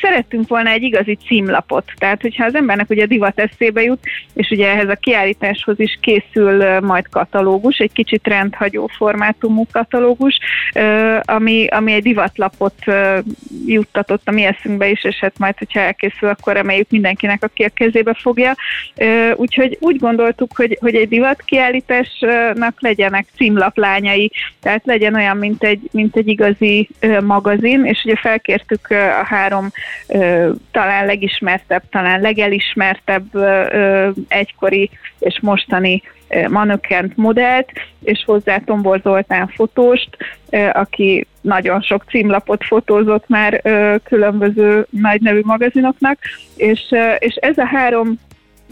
Szerettünk 0.00 0.48
volna 0.48 0.70
egy 0.70 0.82
igazi 0.82 1.18
címlapot, 1.26 1.92
tehát 1.98 2.20
hogyha 2.20 2.44
az 2.44 2.54
embernek 2.54 2.90
ugye 2.90 3.06
divat 3.06 3.40
eszébe 3.40 3.82
jut, 3.82 4.04
és 4.34 4.50
ugye 4.50 4.68
ehhez 4.68 4.88
a 4.88 4.94
kiállításhoz 4.94 5.80
is 5.80 5.98
készül 6.00 6.80
majd 6.80 7.08
katalógus, 7.10 7.78
egy 7.78 7.92
kicsit 7.92 8.26
rendhagyó 8.26 8.86
formátumú 8.96 9.66
katalógus, 9.72 10.38
ami, 11.22 11.66
ami 11.66 11.92
egy 11.92 12.02
divatlapot 12.02 12.84
juttatott 13.66 14.22
a 14.24 14.30
mi 14.30 14.44
eszünkbe 14.44 14.88
is, 14.88 15.04
és 15.04 15.16
hát 15.20 15.38
majd, 15.38 15.58
hogyha 15.58 15.80
elkészül, 15.80 16.28
akkor 16.28 16.52
reméljük 16.52 16.90
mindenkinek, 16.90 17.42
aki 17.42 17.62
a 17.62 17.70
kezébe 17.74 18.14
fogja. 18.20 18.54
Úgyhogy 19.34 19.76
úgy 19.80 19.98
gondoltuk, 19.98 20.56
hogy, 20.56 20.78
hogy 20.80 20.94
egy 20.94 21.08
divat 21.08 21.42
kiállítás 21.42 21.72
kiállításnak 21.82 22.80
legyenek 22.80 23.26
címlaplányai, 23.36 24.30
tehát 24.60 24.84
legyen 24.84 25.14
olyan, 25.14 25.36
mint 25.36 25.64
egy, 25.64 25.88
mint 25.92 26.16
egy 26.16 26.28
igazi 26.28 26.88
magazin, 27.22 27.84
és 27.84 28.02
ugye 28.04 28.16
felkértük 28.16 28.86
a 28.90 29.24
három 29.24 29.70
talán 30.70 31.06
legismertebb, 31.06 31.82
talán 31.90 32.20
legelismertebb 32.20 33.24
egykori 34.28 34.90
és 35.18 35.38
mostani 35.40 36.02
manökent 36.48 37.16
modellt, 37.16 37.72
és 38.02 38.22
hozzá 38.26 38.58
Tombor 38.58 39.00
Zoltán 39.02 39.48
fotóst, 39.48 40.08
aki 40.72 41.26
nagyon 41.40 41.80
sok 41.80 42.04
címlapot 42.08 42.64
fotózott 42.64 43.28
már 43.28 43.62
különböző 44.04 44.86
nagy 44.90 45.20
nevű 45.20 45.40
magazinoknak, 45.42 46.18
és, 46.56 46.94
és 47.18 47.34
ez 47.34 47.58
a 47.58 47.66
három 47.66 48.18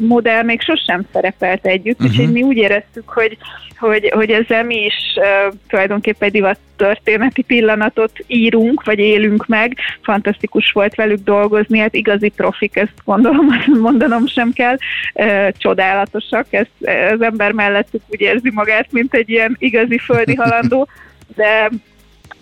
modell 0.07 0.43
még 0.43 0.61
sosem 0.61 1.03
szerepelt 1.13 1.67
együtt, 1.67 2.01
uh-huh. 2.01 2.11
úgyhogy 2.11 2.33
mi 2.33 2.43
úgy 2.43 2.57
éreztük, 2.57 3.09
hogy, 3.09 3.37
hogy, 3.79 4.11
hogy 4.15 4.31
ezzel 4.31 4.65
mi 4.65 4.85
is 4.85 4.95
uh, 5.17 5.55
tulajdonképpen 5.69 6.29
egy 6.29 6.35
divat 6.35 6.59
történeti 6.77 7.43
pillanatot 7.43 8.13
írunk, 8.27 8.85
vagy 8.85 8.99
élünk 8.99 9.47
meg. 9.47 9.77
Fantasztikus 10.03 10.73
volt 10.73 10.95
velük 10.95 11.19
dolgozni, 11.25 11.79
hát 11.79 11.95
igazi 11.95 12.29
profik, 12.29 12.77
ezt 12.77 13.03
gondolom, 13.05 13.47
mondanom 13.81 14.27
sem 14.27 14.53
kell. 14.53 14.77
Uh, 15.15 15.49
csodálatosak, 15.57 16.47
ezt, 16.51 16.71
az 17.13 17.23
ember 17.23 17.53
mellettük 17.53 18.03
úgy 18.09 18.21
érzi 18.21 18.51
magát, 18.55 18.87
mint 18.91 19.15
egy 19.15 19.29
ilyen 19.29 19.57
igazi 19.59 19.99
földi 19.99 20.35
halandó, 20.35 20.89
de 21.35 21.71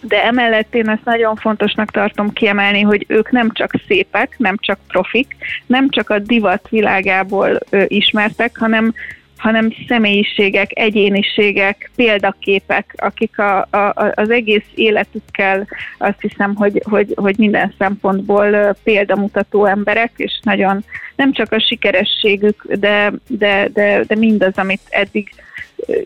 de 0.01 0.25
emellett 0.25 0.75
én 0.75 0.89
ezt 0.89 1.05
nagyon 1.05 1.37
fontosnak 1.37 1.91
tartom 1.91 2.33
kiemelni, 2.33 2.81
hogy 2.81 3.05
ők 3.09 3.31
nem 3.31 3.51
csak 3.53 3.73
szépek, 3.87 4.35
nem 4.39 4.57
csak 4.59 4.79
profik, 4.89 5.37
nem 5.67 5.89
csak 5.89 6.11
a 6.11 6.19
divat 6.19 6.69
világából 6.69 7.59
ö, 7.71 7.85
ismertek, 7.87 8.57
hanem 8.59 8.95
hanem 9.41 9.75
személyiségek, 9.89 10.71
egyéniségek, 10.75 11.91
példaképek, 11.97 12.95
akik 12.97 13.39
a, 13.39 13.59
a, 13.71 14.13
az 14.15 14.31
egész 14.31 14.67
életükkel 14.75 15.67
azt 15.99 16.21
hiszem, 16.21 16.55
hogy, 16.55 16.83
hogy, 16.85 17.13
hogy 17.17 17.39
minden 17.39 17.75
szempontból 17.79 18.77
példamutató 18.83 19.65
emberek, 19.65 20.13
és 20.17 20.41
nagyon 20.43 20.85
nem 21.17 21.33
csak 21.33 21.53
a 21.53 21.61
sikerességük, 21.61 22.75
de, 22.75 23.13
de, 23.29 23.69
de, 23.73 24.05
de 24.07 24.17
mindaz, 24.17 24.53
amit 24.57 24.81
eddig 24.89 25.31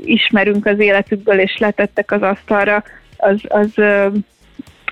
ismerünk 0.05 0.67
az 0.67 0.79
életükből, 0.79 1.39
és 1.39 1.57
letettek 1.59 2.13
az 2.13 2.23
asztalra, 2.23 2.85
az, 3.25 3.41
az, 3.49 3.85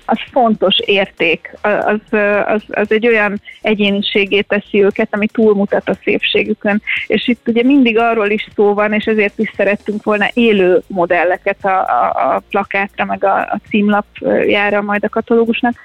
az 0.05 0.17
fontos 0.31 0.79
érték, 0.79 1.57
az, 1.61 2.19
az, 2.45 2.63
az 2.67 2.91
egy 2.91 3.07
olyan 3.07 3.41
egyéniségé 3.61 4.41
teszi 4.41 4.83
őket, 4.83 5.07
ami 5.11 5.27
túlmutat 5.27 5.89
a 5.89 5.97
szépségükön. 6.03 6.81
És 7.07 7.27
itt 7.27 7.47
ugye 7.47 7.63
mindig 7.63 7.97
arról 7.97 8.29
is 8.29 8.47
szó 8.55 8.73
van, 8.73 8.93
és 8.93 9.05
ezért 9.05 9.39
is 9.39 9.51
szerettünk 9.55 10.03
volna 10.03 10.27
élő 10.33 10.81
modelleket 10.87 11.65
a, 11.65 11.79
a, 11.79 12.35
a 12.35 12.41
plakátra, 12.49 13.05
meg 13.05 13.23
a, 13.23 13.37
a 13.39 13.59
címlapjára 13.69 14.81
majd 14.81 15.03
a 15.03 15.09
katalógusnak, 15.09 15.75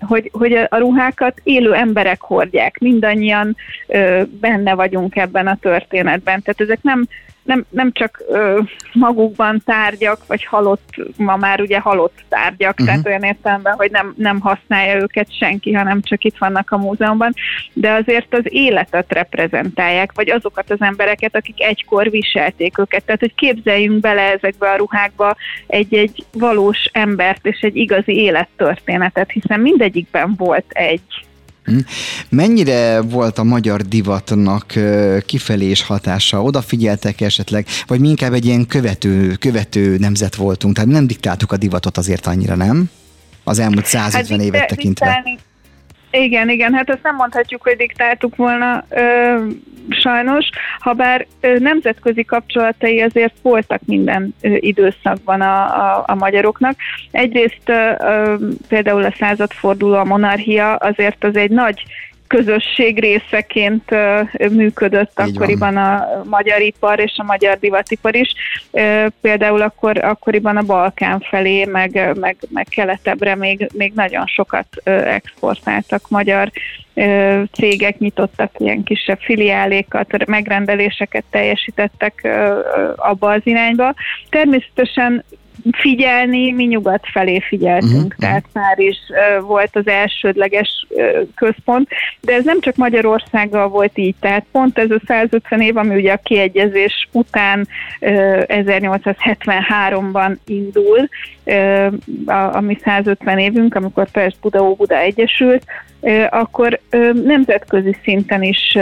hogy, 0.00 0.30
hogy 0.32 0.52
a 0.52 0.78
ruhákat 0.78 1.40
élő 1.42 1.74
emberek 1.74 2.20
hordják, 2.20 2.78
mindannyian 2.78 3.56
benne 4.40 4.74
vagyunk 4.74 5.16
ebben 5.16 5.46
a 5.46 5.58
történetben. 5.60 6.42
Tehát 6.42 6.60
ezek 6.60 6.82
nem 6.82 7.06
nem, 7.46 7.64
nem 7.68 7.92
csak 7.92 8.22
ö, 8.28 8.60
magukban 8.92 9.62
tárgyak, 9.64 10.26
vagy 10.26 10.44
halott, 10.44 10.94
ma 11.16 11.36
már 11.36 11.60
ugye 11.60 11.78
halott 11.78 12.24
tárgyak, 12.28 12.70
uh-huh. 12.70 12.86
tehát 12.86 13.06
olyan 13.06 13.22
értelemben, 13.22 13.74
hogy 13.74 13.90
nem, 13.90 14.14
nem 14.16 14.40
használja 14.40 15.00
őket 15.00 15.36
senki, 15.38 15.72
hanem 15.72 16.02
csak 16.02 16.24
itt 16.24 16.38
vannak 16.38 16.70
a 16.70 16.76
múzeumban, 16.76 17.32
de 17.72 17.92
azért 17.92 18.34
az 18.34 18.44
életet 18.44 19.12
reprezentálják, 19.12 20.10
vagy 20.14 20.30
azokat 20.30 20.70
az 20.70 20.80
embereket, 20.80 21.36
akik 21.36 21.62
egykor 21.62 22.10
viselték 22.10 22.78
őket. 22.78 23.04
Tehát, 23.04 23.20
hogy 23.20 23.34
képzeljünk 23.34 24.00
bele 24.00 24.32
ezekbe 24.32 24.70
a 24.70 24.76
ruhákba 24.76 25.36
egy-egy 25.66 26.24
valós 26.32 26.90
embert 26.92 27.46
és 27.46 27.60
egy 27.60 27.76
igazi 27.76 28.16
élettörténetet, 28.16 29.30
hiszen 29.40 29.60
mindegyikben 29.60 30.34
volt 30.36 30.70
egy 30.70 31.24
Hm? 31.64 31.78
Mennyire 32.28 33.00
volt 33.00 33.38
a 33.38 33.44
magyar 33.44 33.82
divatnak 33.82 34.72
kifelé 35.26 35.70
is 35.70 35.82
hatása? 35.82 36.42
Odafigyeltek 36.42 37.20
esetleg, 37.20 37.66
vagy 37.86 38.00
mi 38.00 38.08
inkább 38.08 38.32
egy 38.32 38.44
ilyen 38.44 38.66
követő, 38.66 39.34
követő 39.34 39.96
nemzet 39.98 40.34
voltunk, 40.34 40.74
tehát 40.74 40.90
nem 40.90 41.06
diktáltuk 41.06 41.52
a 41.52 41.56
divatot 41.56 41.96
azért 41.96 42.26
annyira, 42.26 42.54
nem? 42.54 42.90
Az 43.44 43.58
elmúlt 43.58 43.86
150 43.86 44.38
hát 44.38 44.46
évet 44.46 44.66
tekintve. 44.66 45.06
Diktálni, 45.06 45.38
igen, 46.16 46.48
igen, 46.48 46.74
hát 46.74 46.90
ezt 46.90 47.02
nem 47.02 47.14
mondhatjuk, 47.14 47.62
hogy 47.62 47.76
diktáltuk 47.76 48.36
volna 48.36 48.84
ö, 48.88 49.46
sajnos, 49.88 50.48
ha 50.78 50.92
bár 50.92 51.26
ö, 51.40 51.58
nemzetközi 51.58 52.24
kapcsolatai 52.24 53.00
azért 53.00 53.34
voltak 53.42 53.80
minden 53.84 54.34
ö, 54.40 54.54
időszakban 54.54 55.40
a, 55.40 55.64
a, 55.64 56.04
a 56.06 56.14
magyaroknak. 56.14 56.76
Egyrészt 57.10 57.62
ö, 57.64 57.92
ö, 57.98 58.34
például 58.68 59.04
a 59.04 59.14
századforduló, 59.18 59.94
a 59.94 60.04
monarchia 60.04 60.74
azért 60.74 61.24
az 61.24 61.36
egy 61.36 61.50
nagy 61.50 61.82
közösség 62.26 63.00
részeként 63.00 63.90
működött 64.50 65.20
Így 65.26 65.34
akkoriban 65.34 65.74
van. 65.74 65.84
a 65.84 66.22
magyar 66.24 66.60
ipar 66.60 67.00
és 67.00 67.12
a 67.16 67.22
magyar 67.22 67.58
divatipar 67.58 68.14
is. 68.14 68.32
Például 69.20 69.62
akkor, 69.62 70.04
akkoriban 70.04 70.56
a 70.56 70.62
Balkán 70.62 71.20
felé, 71.20 71.64
meg, 71.64 72.18
meg, 72.20 72.36
meg 72.48 72.66
keletebbre 72.70 73.34
még, 73.34 73.68
még 73.74 73.92
nagyon 73.94 74.26
sokat 74.26 74.66
exportáltak 74.84 76.08
magyar 76.08 76.50
cégek, 77.52 77.98
nyitottak 77.98 78.50
ilyen 78.58 78.82
kisebb 78.82 79.18
filiálékat, 79.20 80.26
megrendeléseket 80.26 81.24
teljesítettek 81.30 82.28
abba 82.96 83.30
az 83.30 83.40
irányba. 83.44 83.94
Természetesen 84.30 85.24
figyelni, 85.72 86.52
mi 86.52 86.64
nyugat 86.64 87.06
felé 87.12 87.40
figyeltünk, 87.40 87.94
uh-huh. 87.94 88.14
tehát 88.18 88.44
Párizs 88.52 88.98
volt 89.40 89.76
az 89.76 89.88
elsődleges 89.88 90.86
központ, 91.34 91.88
de 92.20 92.32
ez 92.32 92.44
nem 92.44 92.60
csak 92.60 92.76
Magyarországgal 92.76 93.68
volt 93.68 93.98
így, 93.98 94.14
tehát 94.20 94.44
pont 94.52 94.78
ez 94.78 94.90
a 94.90 95.00
150 95.06 95.60
év, 95.60 95.76
ami 95.76 95.94
ugye 95.94 96.12
a 96.12 96.20
kiegyezés 96.22 97.08
után 97.12 97.68
1873-ban 98.00 100.36
indul, 100.46 101.08
ami 102.52 102.78
150 102.84 103.38
évünk, 103.38 103.74
amikor 103.74 104.10
Pest 104.10 104.36
Buda 104.40 104.74
Buda 104.74 104.98
egyesült, 104.98 105.64
akkor 106.30 106.80
nemzetközi 107.24 107.96
szinten 108.02 108.42
is 108.42 108.78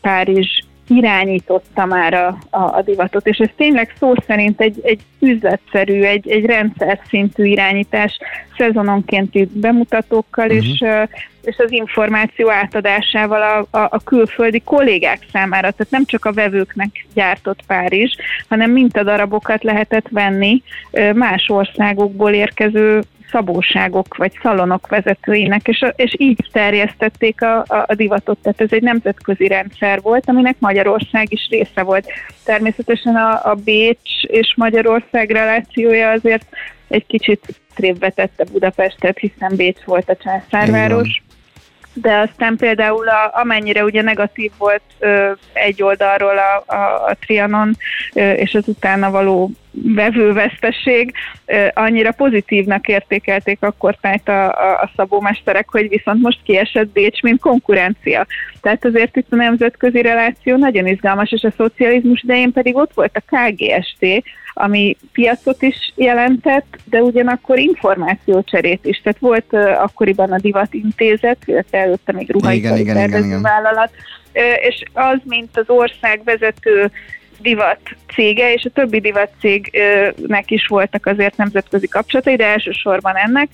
Párizs 0.00 0.62
irányította 0.88 1.84
már 1.84 2.14
a, 2.14 2.38
a, 2.50 2.76
a 2.76 2.82
divatot, 2.82 3.26
és 3.26 3.38
ez 3.38 3.48
tényleg 3.56 3.94
szó 3.98 4.12
szerint 4.26 4.60
egy, 4.60 4.80
egy 4.82 5.00
üzletszerű, 5.18 6.02
egy, 6.02 6.30
egy 6.30 6.44
rendszer 6.44 7.00
szintű 7.08 7.44
irányítás 7.44 8.18
szezononkénti 8.56 9.48
bemutatókkal, 9.52 10.46
uh-huh. 10.50 10.66
és, 10.66 10.84
és 11.42 11.56
az 11.58 11.72
információ 11.72 12.50
átadásával 12.50 13.42
a, 13.42 13.78
a, 13.78 13.88
a 13.90 14.02
külföldi 14.04 14.60
kollégák 14.64 15.26
számára, 15.32 15.70
tehát 15.70 15.92
nem 15.92 16.04
csak 16.04 16.24
a 16.24 16.32
vevőknek 16.32 17.06
gyártott 17.14 17.62
Párizs, 17.66 18.16
hanem 18.48 18.70
mintadarabokat 18.70 19.62
lehetett 19.62 20.08
venni 20.08 20.62
más 21.14 21.48
országokból 21.48 22.32
érkező 22.32 23.02
szabóságok 23.30 24.16
vagy 24.16 24.32
szalonok 24.42 24.86
vezetőinek, 24.88 25.68
és, 25.68 25.84
és 25.96 26.14
így 26.18 26.48
terjesztették 26.52 27.42
a, 27.42 27.58
a, 27.58 27.84
a 27.86 27.94
divatot. 27.94 28.38
Tehát 28.38 28.60
ez 28.60 28.72
egy 28.72 28.82
nemzetközi 28.82 29.48
rendszer 29.48 30.00
volt, 30.00 30.28
aminek 30.28 30.56
Magyarország 30.58 31.32
is 31.32 31.48
része 31.50 31.82
volt. 31.82 32.06
Természetesen 32.44 33.16
a, 33.16 33.50
a 33.50 33.54
Bécs 33.64 34.22
és 34.22 34.54
Magyarország 34.56 35.30
relációja 35.30 36.10
azért 36.10 36.46
egy 36.88 37.06
kicsit 37.06 37.60
trébbbe 37.74 38.10
tette 38.10 38.44
Budapestet, 38.52 39.18
hiszen 39.18 39.52
Bécs 39.56 39.80
volt 39.84 40.08
a 40.08 40.16
császárváros 40.16 41.22
de 42.00 42.16
aztán 42.16 42.56
például 42.56 43.08
a, 43.08 43.30
amennyire 43.32 43.84
ugye 43.84 44.02
negatív 44.02 44.50
volt 44.58 44.82
ö, 44.98 45.32
egy 45.52 45.82
oldalról 45.82 46.38
a, 46.38 46.74
a, 46.74 47.04
a 47.04 47.16
Trianon 47.20 47.76
ö, 48.14 48.32
és 48.32 48.54
az 48.54 48.68
utána 48.68 49.10
való 49.10 49.50
vevőveszteség, 49.70 51.12
ö, 51.46 51.66
annyira 51.74 52.12
pozitívnak 52.12 52.86
értékelték 52.86 53.58
akkor 53.60 53.96
tehát 54.00 54.28
a, 54.28 54.44
a, 54.44 54.80
a 54.80 54.90
szabómesterek, 54.96 55.70
hogy 55.70 55.88
viszont 55.88 56.22
most 56.22 56.38
kiesett 56.42 56.88
Bécs, 56.88 57.22
mint 57.22 57.40
konkurencia. 57.40 58.26
Tehát 58.60 58.84
azért 58.84 59.16
itt 59.16 59.32
a 59.32 59.36
nemzetközi 59.36 60.02
reláció 60.02 60.56
nagyon 60.56 60.86
izgalmas, 60.86 61.32
és 61.32 61.42
a 61.42 61.52
szocializmus 61.56 62.22
idején 62.22 62.52
pedig 62.52 62.76
ott 62.76 62.92
volt 62.94 63.16
a 63.16 63.36
KGST, 63.36 64.24
ami 64.58 64.96
piacot 65.12 65.62
is 65.62 65.92
jelentett, 65.94 66.76
de 66.84 67.02
ugyanakkor 67.02 67.58
információcserét 67.58 68.86
is. 68.86 69.00
Tehát 69.02 69.18
volt 69.18 69.46
uh, 69.50 69.82
akkoriban 69.82 70.32
a 70.32 70.38
Divat 70.38 70.74
Intézet, 70.74 71.38
illetve 71.44 71.78
előtte 71.78 72.12
még 72.12 72.30
ruhaipari 72.30 72.84
vállalat, 73.42 73.90
uh, 74.34 74.42
és 74.68 74.82
az, 74.92 75.18
mint 75.24 75.56
az 75.56 75.68
ország 75.68 76.20
vezető 76.24 76.90
divat 77.40 77.78
cége, 78.14 78.52
és 78.52 78.64
a 78.64 78.70
többi 78.70 79.00
divat 79.00 79.30
cégnek 79.40 80.50
is 80.50 80.66
voltak 80.66 81.06
azért 81.06 81.36
nemzetközi 81.36 81.88
kapcsolatai, 81.88 82.36
de 82.36 82.46
elsősorban 82.46 83.16
ennek. 83.16 83.48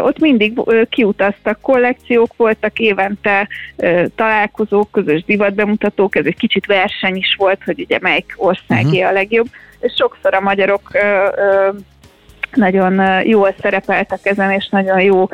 Ott 0.00 0.18
mindig 0.18 0.60
kiutaztak 0.88 1.60
kollekciók, 1.60 2.36
voltak 2.36 2.78
évente 2.78 3.48
találkozók, 4.14 4.90
közös 4.90 5.24
divatbemutatók, 5.24 6.16
ez 6.16 6.24
egy 6.26 6.36
kicsit 6.36 6.66
verseny 6.66 7.16
is 7.16 7.34
volt, 7.38 7.62
hogy 7.64 7.80
ugye 7.80 7.98
melyik 8.00 8.34
országé 8.36 8.98
uh-huh. 8.98 9.08
a 9.08 9.12
legjobb 9.12 9.48
és 9.80 9.92
sokszor 9.96 10.34
a 10.34 10.40
magyarok 10.40 10.90
nagyon 12.54 13.22
jól 13.24 13.54
szerepeltek 13.60 14.26
ezen, 14.26 14.50
és 14.50 14.68
nagyon 14.68 15.00
jó 15.00 15.28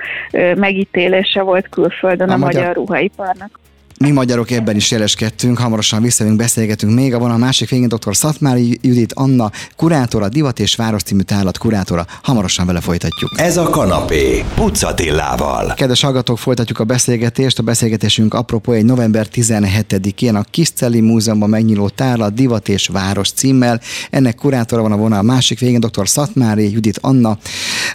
megítélése 0.56 1.42
volt 1.42 1.68
külföldön 1.68 2.30
a, 2.30 2.32
a 2.32 2.36
magyar, 2.36 2.54
magyar 2.54 2.74
ruhaiparnak. 2.74 3.58
Mi 4.04 4.10
magyarok 4.10 4.50
ebben 4.50 4.76
is 4.76 4.90
jeleskedtünk, 4.90 5.58
hamarosan 5.58 6.02
visszajövünk, 6.02 6.40
beszélgetünk 6.40 6.94
még. 6.94 7.14
A 7.14 7.18
van 7.18 7.30
a 7.30 7.36
másik 7.36 7.68
végén 7.68 7.88
dr. 7.88 8.16
Szatmári 8.16 8.78
Judit 8.82 9.12
Anna, 9.12 9.50
kurátora, 9.76 10.28
Divat 10.28 10.58
és 10.58 10.74
Város 10.74 11.02
című 11.02 11.20
tárlat 11.20 11.58
kurátora. 11.58 12.06
Hamarosan 12.22 12.66
vele 12.66 12.80
folytatjuk. 12.80 13.30
Ez 13.36 13.56
a 13.56 13.62
kanapé, 13.62 14.44
Pucatillával. 14.54 15.74
Kedves 15.74 16.00
hallgatók, 16.00 16.38
folytatjuk 16.38 16.78
a 16.78 16.84
beszélgetést. 16.84 17.58
A 17.58 17.62
beszélgetésünk 17.62 18.34
apropó 18.34 18.72
egy 18.72 18.84
november 18.84 19.26
17-én 19.34 20.34
a 20.34 20.42
Kiszceli 20.50 21.00
Múzeumban 21.00 21.48
megnyíló 21.48 21.88
tárlat 21.88 22.34
Divat 22.34 22.68
és 22.68 22.86
Város 22.86 23.30
címmel. 23.30 23.80
Ennek 24.10 24.34
kurátora 24.34 24.82
van 24.82 24.92
a 24.92 24.96
vonal 24.96 25.18
a 25.18 25.22
másik 25.22 25.58
végén, 25.58 25.80
dr. 25.80 26.08
Szatmári 26.08 26.72
Judit 26.72 26.98
Anna, 27.00 27.38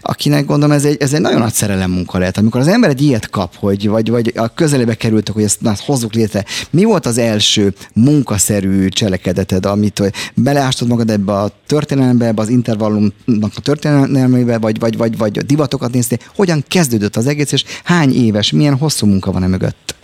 akinek 0.02 0.46
gondolom 0.46 0.76
ez 0.76 0.86
egy, 0.86 0.98
ez 1.00 1.14
egy 1.14 1.22
nagyon 1.22 1.40
nagy 1.40 1.54
szerelem 1.54 1.92
munka 1.92 2.18
lehet. 2.18 2.38
Amikor 2.38 2.60
az 2.60 2.68
ember 2.68 2.90
egy 2.90 3.02
ilyet 3.02 3.30
kap, 3.30 3.56
hogy, 3.56 3.88
vagy, 3.90 4.10
vagy 4.10 4.34
a 4.36 4.48
közelébe 4.48 4.94
kerültek, 4.94 5.34
hogy 5.34 5.44
ezt 5.44 5.62
na, 5.62 5.76
hozzuk 6.00 6.14
létre. 6.14 6.44
Mi 6.70 6.84
volt 6.84 7.06
az 7.06 7.18
első 7.18 7.74
munkaszerű 7.94 8.88
cselekedeted, 8.88 9.66
amit 9.66 10.02
beleástad 10.36 10.88
magad 10.88 11.10
ebbe 11.10 11.32
a 11.32 11.50
történelembe, 11.68 12.26
ebbe 12.26 12.42
az 12.42 12.50
intervallumnak 12.50 13.52
a 13.56 13.62
történelmébe, 13.64 14.58
vagy, 14.58 14.80
vagy, 14.80 14.98
vagy, 14.98 15.18
vagy 15.18 15.38
divatokat 15.38 15.94
néztél? 15.94 16.18
Hogyan 16.36 16.64
kezdődött 16.68 17.16
az 17.16 17.28
egész, 17.28 17.52
és 17.52 17.64
hány 17.84 18.14
éves, 18.14 18.52
milyen 18.52 18.78
hosszú 18.78 19.08
munka 19.08 19.32
van 19.32 19.44
e 19.44 19.48
mögött? 19.48 19.98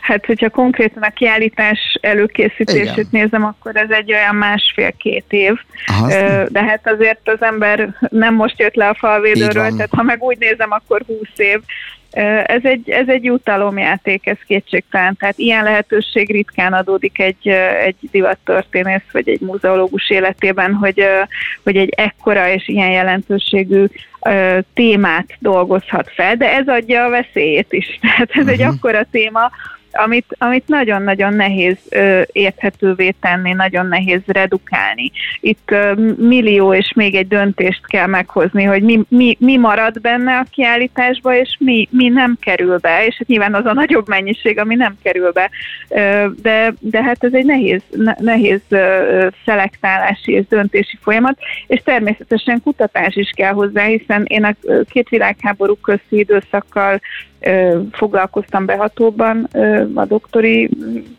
Hát, 0.00 0.26
hogyha 0.26 0.50
konkrétan 0.50 1.02
a 1.02 1.10
kiállítás 1.10 1.98
előkészítését 2.00 2.96
Igen. 2.96 3.08
nézem, 3.10 3.44
akkor 3.44 3.76
ez 3.76 3.90
egy 3.90 4.12
olyan 4.12 4.34
másfél-két 4.34 5.24
év. 5.28 5.52
Aha, 5.86 6.08
De 6.48 6.64
hát 6.64 6.80
azért 6.88 7.28
az 7.28 7.42
ember 7.42 7.94
nem 8.10 8.34
most 8.34 8.58
jött 8.58 8.74
le 8.74 8.88
a 8.88 8.94
falvédőről, 8.94 9.70
tehát 9.70 9.94
ha 9.96 10.02
meg 10.02 10.22
úgy 10.22 10.38
nézem, 10.38 10.70
akkor 10.70 11.02
húsz 11.06 11.38
év. 11.38 11.60
Ez 12.10 12.64
egy, 12.64 12.90
ez 12.90 13.08
egy 13.08 13.24
jutalomjáték, 13.24 14.26
ez 14.26 14.36
kétségtelen. 14.46 15.16
Tehát 15.16 15.38
ilyen 15.38 15.64
lehetőség 15.64 16.30
ritkán 16.30 16.72
adódik 16.72 17.18
egy, 17.18 17.48
egy 17.84 17.96
divattörténész 18.00 19.10
vagy 19.12 19.28
egy 19.28 19.40
muzeológus 19.40 20.10
életében, 20.10 20.74
hogy, 20.74 21.04
hogy 21.62 21.76
egy 21.76 21.92
ekkora 21.96 22.48
és 22.48 22.68
ilyen 22.68 22.90
jelentőségű 22.90 23.84
témát 24.74 25.26
dolgozhat 25.38 26.10
fel, 26.14 26.36
de 26.36 26.52
ez 26.52 26.68
adja 26.68 27.04
a 27.04 27.10
veszélyét 27.10 27.72
is. 27.72 27.98
Tehát 28.00 28.30
ez 28.30 28.36
uh-huh. 28.36 28.50
egy 28.50 28.58
mhm. 28.58 28.68
akkora 28.68 29.06
téma, 29.10 29.50
amit, 29.98 30.36
amit 30.38 30.68
nagyon-nagyon 30.68 31.34
nehéz 31.34 31.76
ö, 31.90 32.22
érthetővé 32.32 33.14
tenni, 33.20 33.52
nagyon 33.52 33.86
nehéz 33.86 34.20
redukálni. 34.26 35.10
Itt 35.40 35.70
ö, 35.70 35.92
millió 36.16 36.74
és 36.74 36.92
még 36.94 37.14
egy 37.14 37.28
döntést 37.28 37.86
kell 37.86 38.06
meghozni, 38.06 38.64
hogy 38.64 38.82
mi, 38.82 39.00
mi, 39.08 39.36
mi 39.40 39.56
marad 39.56 40.00
benne 40.00 40.38
a 40.38 40.46
kiállításba, 40.50 41.36
és 41.36 41.56
mi, 41.58 41.88
mi 41.90 42.08
nem 42.08 42.36
kerül 42.40 42.78
be, 42.78 43.06
és 43.06 43.16
hát 43.18 43.28
nyilván 43.28 43.54
az 43.54 43.66
a 43.66 43.72
nagyobb 43.72 44.08
mennyiség, 44.08 44.58
ami 44.58 44.74
nem 44.74 44.96
kerül 45.02 45.32
be. 45.32 45.50
Ö, 45.88 46.26
de, 46.42 46.74
de 46.80 47.02
hát 47.02 47.24
ez 47.24 47.32
egy 47.32 47.44
nehéz, 47.44 47.82
nehéz 48.18 48.60
ö, 48.68 49.28
szelektálási 49.44 50.32
és 50.32 50.46
döntési 50.48 50.98
folyamat, 51.00 51.38
és 51.66 51.80
természetesen 51.84 52.60
kutatás 52.62 53.16
is 53.16 53.30
kell 53.36 53.52
hozzá, 53.52 53.84
hiszen 53.84 54.24
én 54.24 54.44
a 54.44 54.54
két 54.90 55.08
világháború 55.08 55.76
közti 55.76 56.18
időszakkal 56.18 57.00
foglalkoztam 57.92 58.64
behatóban 58.64 59.48
a 59.94 60.04
doktori 60.04 60.70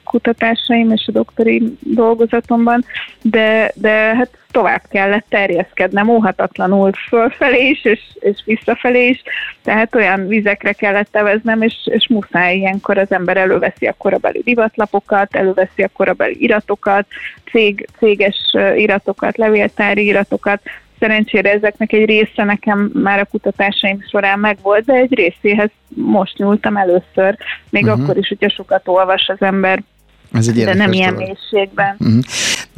kutatásaim 0.03 0.91
és 0.91 1.08
a 1.08 1.12
doktori 1.12 1.77
dolgozatomban, 1.79 2.86
de, 3.21 3.71
de 3.75 4.15
hát 4.15 4.38
tovább 4.51 4.82
kellett 4.89 5.25
terjeszkednem 5.29 6.10
óhatatlanul 6.10 6.91
fölfelé 7.08 7.69
is, 7.69 7.86
és, 7.86 7.99
és 8.19 8.41
visszafelé 8.45 9.08
is, 9.08 9.23
tehát 9.63 9.95
olyan 9.95 10.27
vizekre 10.27 10.73
kellett 10.73 11.12
teveznem, 11.12 11.62
és, 11.62 11.75
és 11.84 12.08
muszáj 12.08 12.55
ilyenkor 12.55 12.97
az 12.97 13.12
ember 13.12 13.38
előveszi 13.38 13.88
a 13.88 13.95
korabeli 13.97 14.41
divatlapokat, 14.43 15.36
előveszi 15.36 15.84
a 15.84 15.89
korabeli 15.93 16.43
iratokat, 16.43 17.05
cég, 17.51 17.88
céges 17.97 18.55
iratokat, 18.75 19.38
levéltári 19.38 20.05
iratokat, 20.05 20.62
Szerencsére 21.00 21.52
ezeknek 21.52 21.94
egy 21.94 22.06
része 22.06 22.44
nekem 22.44 22.92
már 22.94 23.20
a 23.20 23.26
kutatásaim 23.26 24.06
során 24.10 24.40
megvolt, 24.40 24.86
de 24.86 24.94
egy 24.94 25.14
részéhez 25.14 25.70
most 25.88 26.38
nyúltam 26.38 26.78
először, 26.78 27.38
még 27.70 27.84
uh-huh. 27.84 28.02
akkor 28.02 28.18
is, 28.18 28.28
hogyha 28.28 28.50
sokat 28.50 28.88
olvas 28.88 29.28
az 29.28 29.42
ember 29.42 29.84
ez 30.32 30.48
egy 30.48 30.63
de 30.63 30.74
nem 30.74 30.92
ilyen 30.92 31.13
mélységben. 31.13 31.96
Uh-huh. 32.00 32.20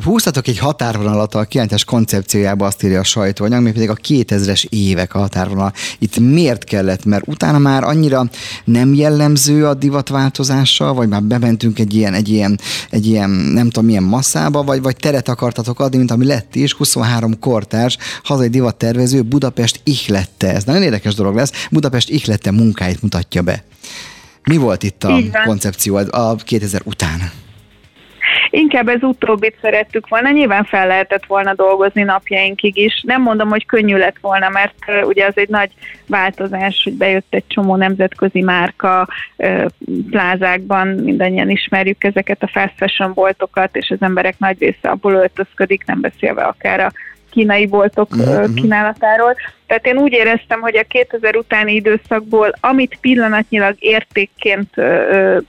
Húztatok 0.03 0.47
egy 0.47 0.57
határvonalat 0.57 1.35
a 1.35 1.43
kiállítás 1.43 1.83
koncepciójába, 1.83 2.65
azt 2.65 2.83
írja 2.83 2.99
a 2.99 3.03
sajtóanyag, 3.03 3.61
mi 3.61 3.71
pedig 3.71 3.89
a 3.89 3.95
2000-es 3.95 4.65
évek 4.69 5.15
a 5.15 5.19
határvonal. 5.19 5.73
Itt 5.99 6.19
miért 6.19 6.63
kellett? 6.63 7.05
Mert 7.05 7.27
utána 7.27 7.57
már 7.57 7.83
annyira 7.83 8.23
nem 8.63 8.93
jellemző 8.93 9.67
a 9.67 9.73
divatváltozása, 9.73 10.93
vagy 10.93 11.07
már 11.07 11.23
bementünk 11.23 11.79
egy 11.79 11.95
ilyen, 11.95 12.13
egy 12.13 12.29
ilyen, 12.29 12.59
egy 12.89 13.07
ilyen 13.07 13.29
nem 13.29 13.69
tudom 13.69 13.85
milyen 13.85 14.03
masszába, 14.03 14.63
vagy, 14.63 14.81
vagy 14.81 14.95
teret 14.95 15.29
akartatok 15.29 15.79
adni, 15.79 15.97
mint 15.97 16.11
ami 16.11 16.25
lett 16.25 16.55
is, 16.55 16.73
23 16.73 17.39
kortárs 17.39 17.97
hazai 18.23 18.47
divattervező 18.47 19.21
Budapest 19.21 19.81
ihlette. 19.83 20.53
Ez 20.53 20.63
nagyon 20.63 20.83
érdekes 20.83 21.13
dolog 21.13 21.35
lesz. 21.35 21.51
Budapest 21.71 22.09
ihlette 22.09 22.51
munkáit 22.51 23.01
mutatja 23.01 23.41
be. 23.41 23.63
Mi 24.43 24.57
volt 24.57 24.83
itt 24.83 25.03
a 25.03 25.19
koncepció 25.45 25.95
a 25.95 26.35
2000 26.35 26.81
után? 26.85 27.19
inkább 28.51 28.87
ez 28.87 29.03
utóbbit 29.03 29.57
szerettük 29.61 30.07
volna. 30.07 30.31
Nyilván 30.31 30.63
fel 30.63 30.87
lehetett 30.87 31.25
volna 31.25 31.53
dolgozni 31.53 32.03
napjainkig 32.03 32.77
is. 32.77 33.01
Nem 33.05 33.21
mondom, 33.21 33.49
hogy 33.49 33.65
könnyű 33.65 33.97
lett 33.97 34.17
volna, 34.21 34.49
mert 34.49 35.05
ugye 35.05 35.25
az 35.25 35.33
egy 35.35 35.49
nagy 35.49 35.71
változás, 36.07 36.81
hogy 36.83 36.93
bejött 36.93 37.33
egy 37.33 37.47
csomó 37.47 37.75
nemzetközi 37.75 38.41
márka 38.41 39.07
plázákban, 40.09 40.87
mindannyian 40.87 41.49
ismerjük 41.49 42.03
ezeket 42.03 42.43
a 42.43 42.47
fast 42.47 42.73
fashion 42.75 43.13
boltokat, 43.13 43.75
és 43.75 43.89
az 43.89 44.01
emberek 44.01 44.39
nagy 44.39 44.59
része 44.59 44.89
abból 44.89 45.13
öltözködik, 45.13 45.85
nem 45.85 46.01
beszélve 46.01 46.43
akár 46.43 46.79
a 46.79 46.91
kínai 47.31 47.65
boltok 47.65 48.15
uh-huh. 48.15 48.53
kínálatáról. 48.53 49.35
Tehát 49.67 49.85
én 49.85 49.97
úgy 49.97 50.11
éreztem, 50.11 50.59
hogy 50.59 50.77
a 50.77 50.83
2000 50.83 51.35
utáni 51.35 51.73
időszakból, 51.73 52.53
amit 52.59 52.97
pillanatnyilag 53.01 53.75
értékként 53.79 54.75